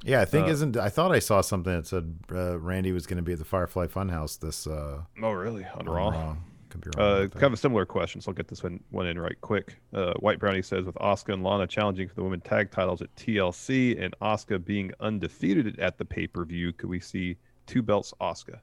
[0.03, 0.77] Yeah, I think Uh, isn't.
[0.77, 3.45] I thought I saw something that said uh, Randy was going to be at the
[3.45, 4.67] Firefly Funhouse this.
[4.67, 5.65] Uh, Oh, really?
[5.65, 6.37] On on Raw?
[6.81, 9.07] Could be wrong Uh, kind of a similar question, so I'll get this one, one
[9.07, 9.77] in right quick.
[9.95, 13.15] Uh, White Brownie says with Asuka and Lana challenging for the women tag titles at
[13.17, 18.13] TLC and Asuka being undefeated at the pay per view, could we see two belts
[18.21, 18.59] Asuka?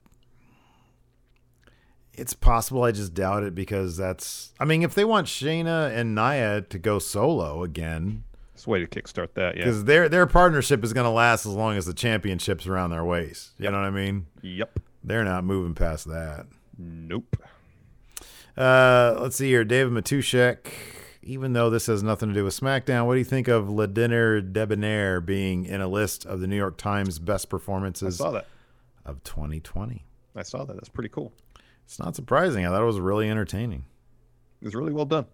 [2.15, 2.83] It's possible.
[2.83, 4.53] I just doubt it because that's.
[4.59, 8.85] I mean, if they want Shayna and Nia to go solo again, It's a way
[8.85, 9.63] to kickstart that, yeah.
[9.63, 13.03] because their their partnership is going to last as long as the championship's around their
[13.03, 13.53] waist.
[13.57, 14.27] You know what I mean?
[14.43, 14.79] Yep.
[15.03, 16.45] They're not moving past that.
[16.77, 17.35] Nope.
[18.57, 19.63] Uh, let's see here.
[19.63, 20.71] David Matushek.
[21.25, 23.87] Even though this has nothing to do with SmackDown, what do you think of Le
[23.87, 28.31] Dinner Debonair being in a list of the New York Times best performances I saw
[28.31, 28.47] that.
[29.05, 30.03] of 2020?
[30.35, 30.73] I saw that.
[30.73, 31.31] That's pretty cool.
[31.85, 32.65] It's not surprising.
[32.65, 33.85] I thought it was really entertaining.
[34.61, 35.25] It was really well done.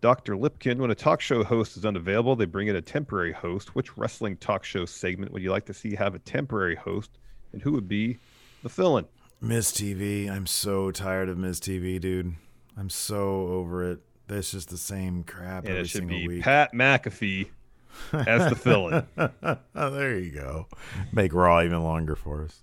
[0.00, 0.34] Dr.
[0.34, 3.74] Lipkin, when a talk show host is unavailable, they bring in a temporary host.
[3.74, 7.18] Which wrestling talk show segment would you like to see have a temporary host,
[7.52, 8.18] and who would be
[8.62, 9.04] the fill-in?
[9.40, 10.30] Miz TV.
[10.30, 12.34] I'm so tired of Miz TV, dude.
[12.76, 14.00] I'm so over it.
[14.26, 16.42] That's just the same crap And every it should single be week.
[16.42, 17.48] Pat McAfee
[18.12, 19.06] as the fill-in.
[19.16, 20.66] oh, there you go.
[21.12, 22.62] Make Raw even longer for us.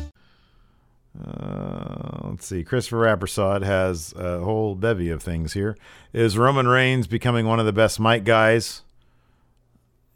[1.23, 2.63] Uh, let's see.
[2.63, 5.77] Christopher Rappersod has a whole bevy of things here.
[6.13, 8.81] Is Roman Reigns becoming one of the best mic guys?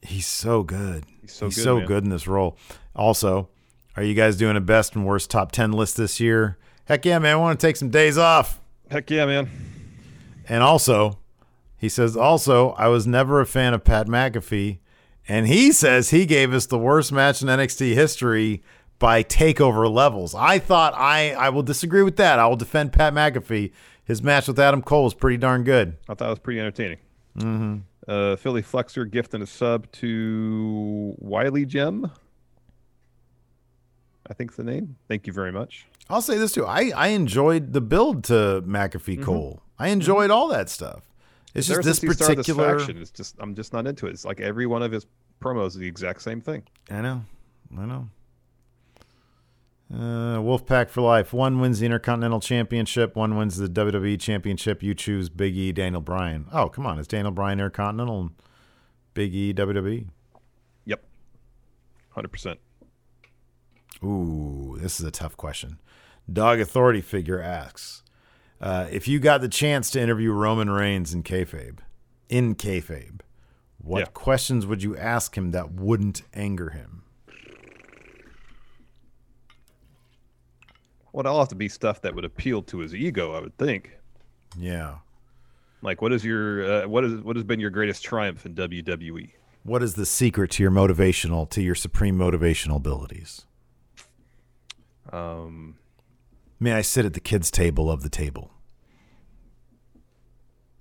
[0.01, 1.06] He's so good.
[1.22, 2.58] He's so He's good, so good in this role.
[2.95, 3.49] Also,
[3.95, 6.58] are you guys doing a best and worst top 10 list this year?
[6.86, 7.34] Heck yeah, man.
[7.34, 8.60] I want to take some days off.
[8.89, 9.49] Heck yeah, man.
[10.47, 11.18] And also,
[11.78, 14.80] he says, also, I was never a fan of Pat McAfee.
[15.28, 18.62] And he says he gave us the worst match in NXT history
[18.99, 20.35] by takeover levels.
[20.35, 22.39] I thought I, I will disagree with that.
[22.39, 23.71] I will defend Pat McAfee.
[24.03, 25.97] His match with Adam Cole was pretty darn good.
[26.07, 26.97] I thought it was pretty entertaining.
[27.37, 27.77] Mm-hmm.
[28.07, 32.11] Uh, Philly Flexer gifting a sub to Wiley Gem.
[34.29, 34.95] I think's the name.
[35.07, 35.87] Thank you very much.
[36.09, 36.65] I'll say this too.
[36.65, 39.61] I, I enjoyed the build to McAfee Cole.
[39.79, 41.09] I enjoyed all that stuff.
[41.53, 42.77] It's just this particular.
[42.77, 44.11] faction, it's just I'm just not into it.
[44.11, 45.05] It's like every one of his
[45.41, 46.63] promos is the exact same thing.
[46.91, 47.23] I know.
[47.77, 48.09] I know.
[49.95, 51.31] Uh, Wolfpack for life.
[51.31, 53.15] One wins the Intercontinental Championship.
[53.15, 54.83] One wins the WWE Championship.
[54.83, 56.47] You choose Big E, Daniel Bryan.
[56.51, 56.99] Oh, come on.
[56.99, 58.29] Is Daniel Bryan Intercontinental and
[59.13, 60.07] Big E WWE?
[60.83, 61.01] Yep,
[62.09, 62.59] hundred percent.
[64.03, 65.77] Ooh, this is a tough question.
[66.31, 68.03] Dog Authority figure asks
[68.59, 71.77] uh, if you got the chance to interview Roman Reigns in kayfabe,
[72.27, 73.21] in kayfabe,
[73.77, 74.05] what Yeah.
[74.13, 77.03] questions would you ask him that wouldn't anger him?
[81.16, 83.97] Well, it'll have to be stuff that would appeal to his ego, I would think.
[84.59, 84.95] Yeah.
[85.82, 88.53] Like, what is your uh, what is what has been your greatest triumph in?
[88.53, 89.30] WWE?
[89.63, 93.45] What is the secret to your motivational, to your supreme motivational abilities?
[95.13, 95.78] Um,
[96.59, 98.51] May I sit at the kids' table of the table?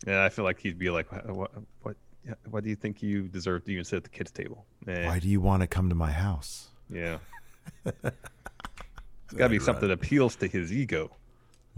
[0.05, 1.97] yeah, I feel like he'd be like, what, what,
[2.51, 4.67] why do you think you deserve to even sit at the kids' table?
[4.89, 6.71] Eh, Why do you want to come to my house?
[6.91, 7.19] Yeah,
[9.25, 11.11] it's got to be something that appeals to his ego.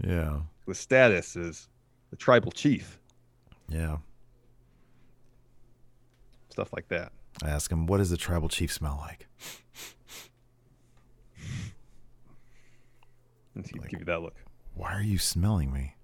[0.03, 0.39] Yeah.
[0.67, 1.67] His status as
[2.11, 2.99] the tribal chief,
[3.69, 3.97] Yeah.
[6.49, 7.11] stuff like that.
[7.43, 9.27] I ask him, what does the tribal chief smell like?
[13.55, 14.35] And he'd give you that look.
[14.75, 15.95] Why are you smelling me?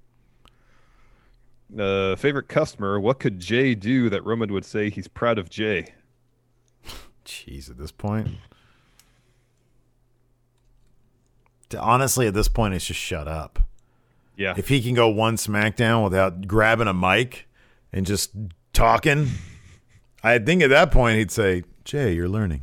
[1.78, 3.00] Uh, favorite customer.
[3.00, 5.94] What could Jey do that Roman would say he's proud of Jey?
[7.26, 8.28] Jeez, at this point.
[11.76, 13.60] Honestly, at this point, it's just shut up.
[14.36, 17.48] Yeah, If he can go one SmackDown without grabbing a mic
[17.92, 18.32] and just
[18.74, 19.28] talking,
[20.24, 22.62] I think at that point he'd say, Jey, you're learning.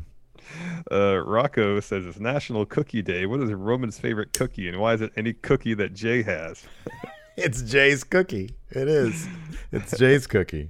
[0.90, 3.24] Uh, Rocco says it's National Cookie Day.
[3.24, 6.64] What is Roman's favorite cookie, and why is it any cookie that Jey has?
[7.36, 8.50] It's Jey's cookie.
[8.70, 9.26] It is.
[9.72, 10.68] It's Jey's cookie.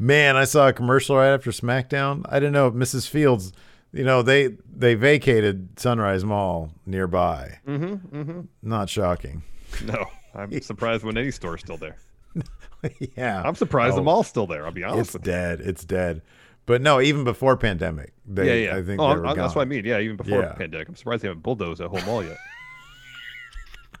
[0.00, 2.24] Man, I saw a commercial right after SmackDown.
[2.28, 3.08] I didn't know if Mrs.
[3.08, 3.52] Fields,
[3.92, 7.58] you know, they they vacated Sunrise Mall nearby.
[7.66, 8.40] Mm-hmm, mm-hmm.
[8.62, 9.42] Not shocking.
[9.84, 11.96] No, I'm surprised when any store's still there.
[13.16, 14.66] yeah, I'm surprised the Oh, mall's still there.
[14.66, 15.32] I'll be honest It's with you.
[15.32, 15.60] dead.
[15.62, 16.20] It's dead.
[16.66, 18.76] But no, even before pandemic, they, yeah, yeah.
[18.78, 19.84] I think oh, they I'm- were I'm- that's what I mean.
[19.84, 20.52] Yeah, even before Yeah.
[20.52, 22.36] pandemic, I'm surprised they haven't bulldozed that whole mall yet.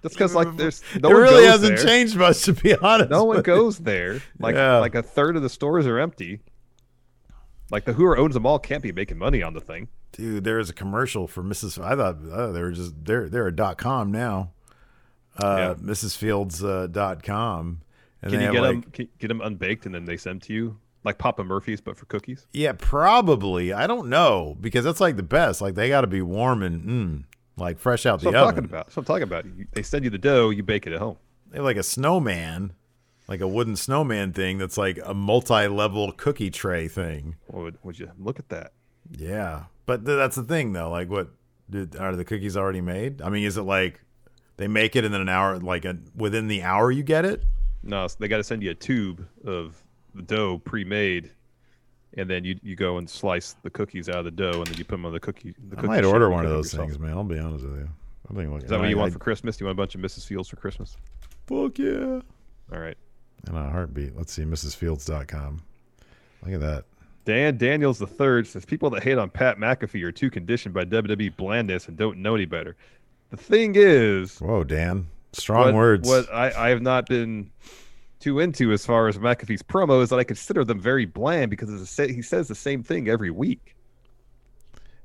[0.02, 1.86] Just because like there's no it one really goes hasn't there.
[1.86, 3.10] changed much, to be honest.
[3.10, 4.20] No one goes there.
[4.38, 4.78] Like Yeah.
[4.78, 6.40] like a third of the stores are empty.
[7.72, 9.88] Like the whoever owns the mall can't be making money on the thing.
[10.12, 11.82] Dude, there is a commercial for Mrs.
[11.82, 14.50] I thought uh, they were just they're they're a dot com now.
[15.38, 15.74] Uh, Yeah.
[15.92, 17.80] MrsFields uh, dot com.
[18.20, 20.52] And Can you get like, them can, get them unbaked and then they send to
[20.52, 22.46] you like Papa Murphy's but for cookies?
[22.52, 23.72] Yeah, probably.
[23.72, 25.60] I don't know because that's like the best.
[25.62, 27.24] Like they got to be warm and mm,
[27.56, 28.54] like fresh out That's what the I'm oven.
[28.56, 28.86] talking about.
[28.86, 29.44] That's what I'm talking about.
[29.72, 31.16] They send you the dough, you bake it at home.
[31.50, 32.74] They have like a snowman,
[33.28, 37.36] like a wooden snowman thing that's like a multi-level cookie tray thing.
[37.50, 38.72] Would would you look at that?
[39.10, 40.90] Yeah, but th- that's the thing though.
[40.90, 41.28] Like, what
[41.70, 43.20] did, are the cookies already made?
[43.22, 44.00] I mean, is it like
[44.56, 47.44] they make it and then an hour, like a, within the hour, you get it?
[47.82, 49.76] No, so they got to send you a tube of
[50.14, 51.30] the dough pre-made,
[52.16, 54.76] and then you you go and slice the cookies out of the dough, and then
[54.78, 55.54] you put them on the cookie.
[55.68, 56.88] The I cookie might sheet order one of those yourself.
[56.90, 57.12] things, man.
[57.12, 57.88] I'll be honest with you.
[58.30, 59.56] I think like, Is that what you want I- for Christmas?
[59.56, 60.26] Do you want a bunch of Mrs.
[60.26, 60.96] Fields for Christmas?
[61.46, 62.20] Fuck yeah!
[62.72, 62.96] All right.
[63.46, 64.16] And a heartbeat.
[64.16, 65.62] Let's see, MrsFields.com.
[66.44, 66.84] Look at that.
[67.24, 70.84] Dan Daniels the third says people that hate on Pat McAfee are too conditioned by
[70.84, 72.76] WWE blandness and don't know any better.
[73.30, 75.06] The thing is, Whoa, Dan.
[75.32, 76.08] Strong what, words.
[76.08, 77.50] What I, I have not been
[78.20, 81.98] too into as far as McAfee's promo is that I consider them very bland because
[81.98, 83.74] a, he says the same thing every week.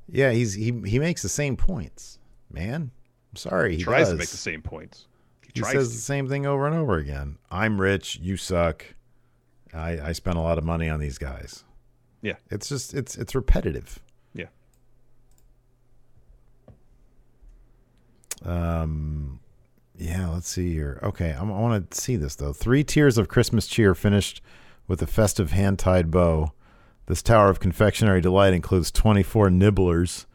[0.09, 2.19] Yeah, he's he he makes the same points,
[2.51, 2.91] man.
[3.31, 4.13] I'm sorry, he, He tries does.
[4.13, 5.07] to make the same points.
[5.53, 5.95] He, He says to.
[5.95, 7.37] the same thing over and over again.
[7.49, 8.85] I'm rich, you suck.
[9.73, 11.63] I I spent a lot of money on these guys.
[12.21, 12.35] Yeah.
[12.49, 13.99] It's just it's it's repetitive.
[14.33, 14.47] Yeah.
[18.45, 19.39] Um
[19.99, 20.99] yeah, let's see here.
[21.01, 22.53] Okay, I'm, I want to see this though.
[22.53, 24.41] Three tiers of Christmas cheer finished
[24.87, 26.51] with a festive hand-tied bow.
[27.07, 30.27] This tower of confectionery delight includes 24 nibblers,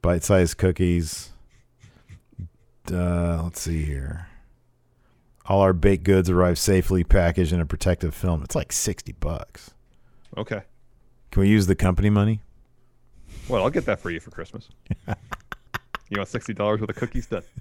[0.00, 1.30] bite-sized cookies.
[2.92, 4.28] Uh, let's see here.
[5.50, 8.42] All our baked goods arrive safely packaged in a protective film.
[8.44, 9.72] It's like 60 bucks.
[10.36, 10.62] Okay.
[11.32, 12.40] Can we use the company money?
[13.48, 14.68] Well, I'll get that for you for Christmas.
[16.08, 17.26] you want sixty dollars worth of cookies?
[17.26, 17.42] Done.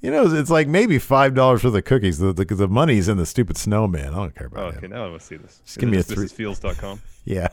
[0.00, 2.18] You know, it's like maybe five dollars worth of cookies.
[2.18, 4.08] The, the the money's in the stupid snowman.
[4.14, 4.92] I don't care Oh, about okay, him.
[4.92, 5.60] now I want to see this.
[5.64, 7.02] Just give me a three- mrsfields.com.
[7.24, 7.48] Yeah,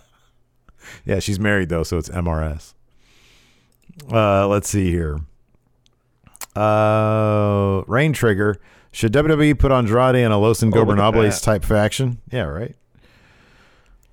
[1.05, 1.19] yeah.
[1.19, 2.73] She's married though, so it's MRS.
[4.11, 5.19] Uh, let's see here.
[6.55, 8.57] Uh, Rain Trigger.
[8.91, 11.43] Should WWE put Andrade in a Los Oh, Ingobernables that.
[11.43, 12.21] type faction?
[12.31, 12.75] Yeah, right.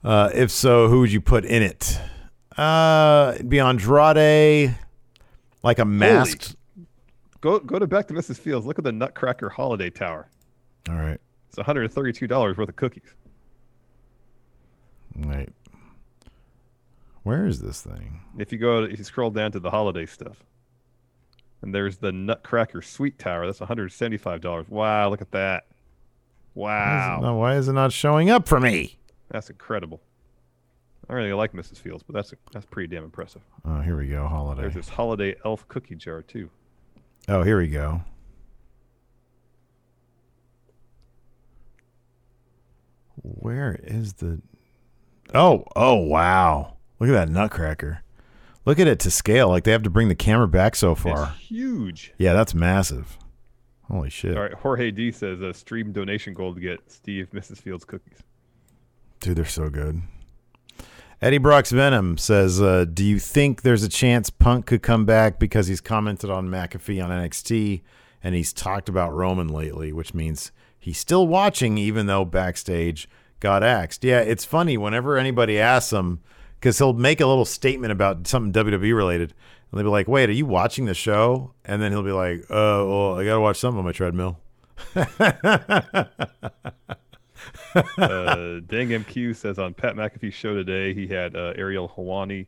[0.03, 2.01] Uh, if so, who would you put in it?
[2.57, 4.75] Uh, it'd be Andrade,
[5.63, 6.57] like a masked.
[7.43, 8.39] Go go to back to Mrs.
[8.39, 8.65] Fields.
[8.67, 10.29] Look at the Nutcracker Holiday Tower.
[10.89, 13.15] All right, It's one hundred and thirty-two dollars worth of cookies.
[15.17, 15.51] wait.
[17.23, 18.23] Where is this thing?
[18.39, 20.43] If you go, if you scroll down to the holiday stuff,
[21.63, 23.47] and there's the Nutcracker Sweet Tower.
[23.47, 24.67] That's one hundred and seventy-five dollars.
[24.69, 25.67] Wow, look at that.
[26.55, 28.99] Why is, Wow, not, why is it not showing up for me?
[29.31, 30.01] that's incredible.
[31.09, 31.79] I really like Mrs.
[31.79, 33.43] Fields, but that's that's pretty damn impressive.
[33.65, 34.27] Oh, here we go.
[34.29, 34.63] Holiday.
[34.63, 36.51] There's this holiday elf cookie jar too.
[37.29, 38.03] Oh, here we go.
[43.23, 44.41] Where is the?
[45.35, 46.77] Oh, oh, wow!
[46.99, 48.03] Look at that nutcracker.
[48.71, 49.49] Look at it to scale.
[49.49, 51.35] Like they have to bring the camera back so far.
[51.37, 52.15] It's huge.
[52.19, 53.19] Yeah, that's massive.
[53.91, 57.59] Holy shit, All right, Jorge D says a stream donation goal to get Steve Mrs.
[57.59, 58.19] Fields cookies.
[59.19, 59.37] dude!
[59.37, 60.03] They're so good.
[61.21, 65.41] Eddie Brock's Venom says, uh, "Do you think there's a chance Punk could come back
[65.41, 67.83] because he's commented on McAfee on NXT
[68.23, 73.09] and he's talked about Roman lately, which means he's still watching even though backstage
[73.41, 76.21] got axed." Yeah, it's funny whenever anybody asks him
[76.61, 79.33] because he'll make a little statement about something WWE related,
[79.71, 82.43] and they'll be like, "Wait, are you watching the show?" And then he'll be like,
[82.51, 84.39] "Uh, well, I gotta watch something on my treadmill."
[84.97, 85.05] uh,
[88.67, 92.47] Dang MQ says on Pat McAfee's show today, he had uh, Ariel Helwani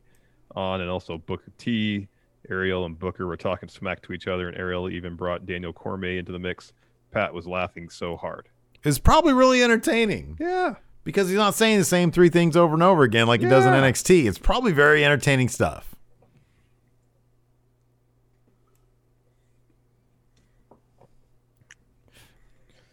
[0.54, 2.08] on and also Booker T.
[2.50, 6.18] Ariel and Booker were talking smack to each other, and Ariel even brought Daniel Cormier
[6.18, 6.72] into the mix.
[7.12, 8.48] Pat was laughing so hard.
[8.84, 10.36] It's probably really entertaining.
[10.40, 10.74] Yeah.
[11.04, 13.64] Because he's not saying the same three things over and over again like he does
[13.64, 14.26] in NXT.
[14.26, 15.94] It's probably very entertaining stuff.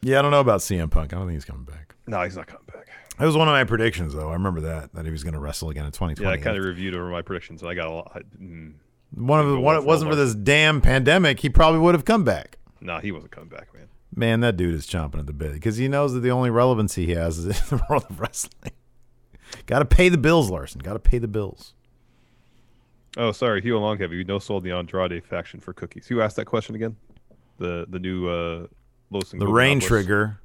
[0.01, 1.13] Yeah, I don't know about CM Punk.
[1.13, 1.95] I don't think he's coming back.
[2.07, 2.87] No, he's not coming back.
[3.17, 4.29] That was one of my predictions, though.
[4.29, 6.25] I remember that that he was going to wrestle again in 2020.
[6.25, 8.21] Yeah, I kind of reviewed over my predictions, and I got a lot.
[8.41, 8.75] Mm,
[9.13, 9.75] one of the one.
[9.75, 11.41] It wasn't for this damn pandemic.
[11.41, 12.57] He probably would have come back.
[12.79, 13.87] nah, he wasn't coming back, man.
[14.15, 17.05] Man, that dude is chomping at the bit because he knows that the only relevancy
[17.05, 18.73] he has is in the world of wrestling.
[19.65, 20.81] Got to pay the bills, Larson.
[20.81, 21.73] Got to pay the bills.
[23.17, 24.17] Oh, sorry, Hugh Longheavy.
[24.17, 26.07] You no sold the Andrade faction for cookies.
[26.07, 26.95] Who asked that question again?
[27.57, 28.67] The the new uh,
[29.09, 30.39] Los the rain trigger.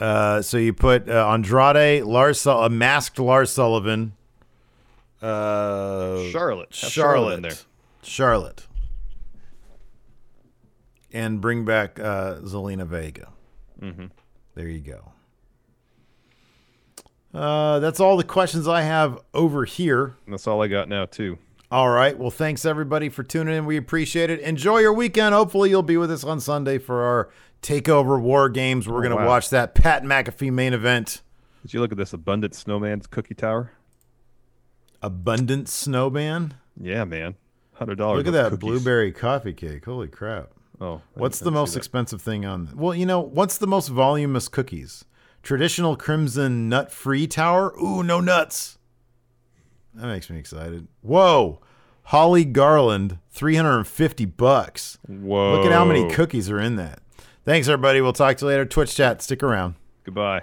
[0.00, 4.14] Uh, so you put uh, Andrade, Lars, a masked Lars Sullivan,
[5.20, 6.74] uh, Charlotte.
[6.74, 7.52] Charlotte, in there.
[8.02, 8.66] Charlotte,
[11.12, 13.28] and bring back uh, Zelina Vega.
[13.80, 14.10] Mhm.
[14.54, 15.12] There you go.
[17.34, 20.16] Uh, that's all the questions I have over here.
[20.26, 21.38] And that's all I got now too.
[21.70, 22.18] All right.
[22.18, 23.64] Well, thanks everybody for tuning in.
[23.64, 24.40] We appreciate it.
[24.40, 25.34] Enjoy your weekend.
[25.34, 27.30] Hopefully, you'll be with us on Sunday for our
[27.62, 28.86] Takeover War Games.
[28.86, 29.26] We're Oh, going to wow.
[29.26, 31.22] watch that Pat McAfee main event.
[31.62, 33.72] Did you look at this abundant snowman's cookie tower?
[35.00, 36.54] Abundant Snowman.
[36.78, 37.36] Yeah, man.
[37.72, 38.18] Hundred dollars.
[38.18, 39.84] Look at that blueberry coffee cake.
[39.86, 40.50] Holy crap.
[40.82, 42.70] Oh, What's the most expensive thing on?
[42.74, 45.04] Well, you know, what's the most voluminous cookies?
[45.44, 47.72] Traditional crimson nut free tower?
[47.80, 48.78] Ooh, no nuts.
[49.94, 50.88] That makes me excited.
[51.00, 51.60] Whoa.
[52.06, 54.98] Holly Garland, 350 bucks.
[55.06, 55.52] Whoa.
[55.52, 56.98] Look at how many cookies are in that.
[57.44, 58.00] Thanks, everybody.
[58.00, 58.64] We'll talk to you later.
[58.64, 59.22] Twitch chat.
[59.22, 59.76] Stick around.
[60.04, 60.42] Goodbye.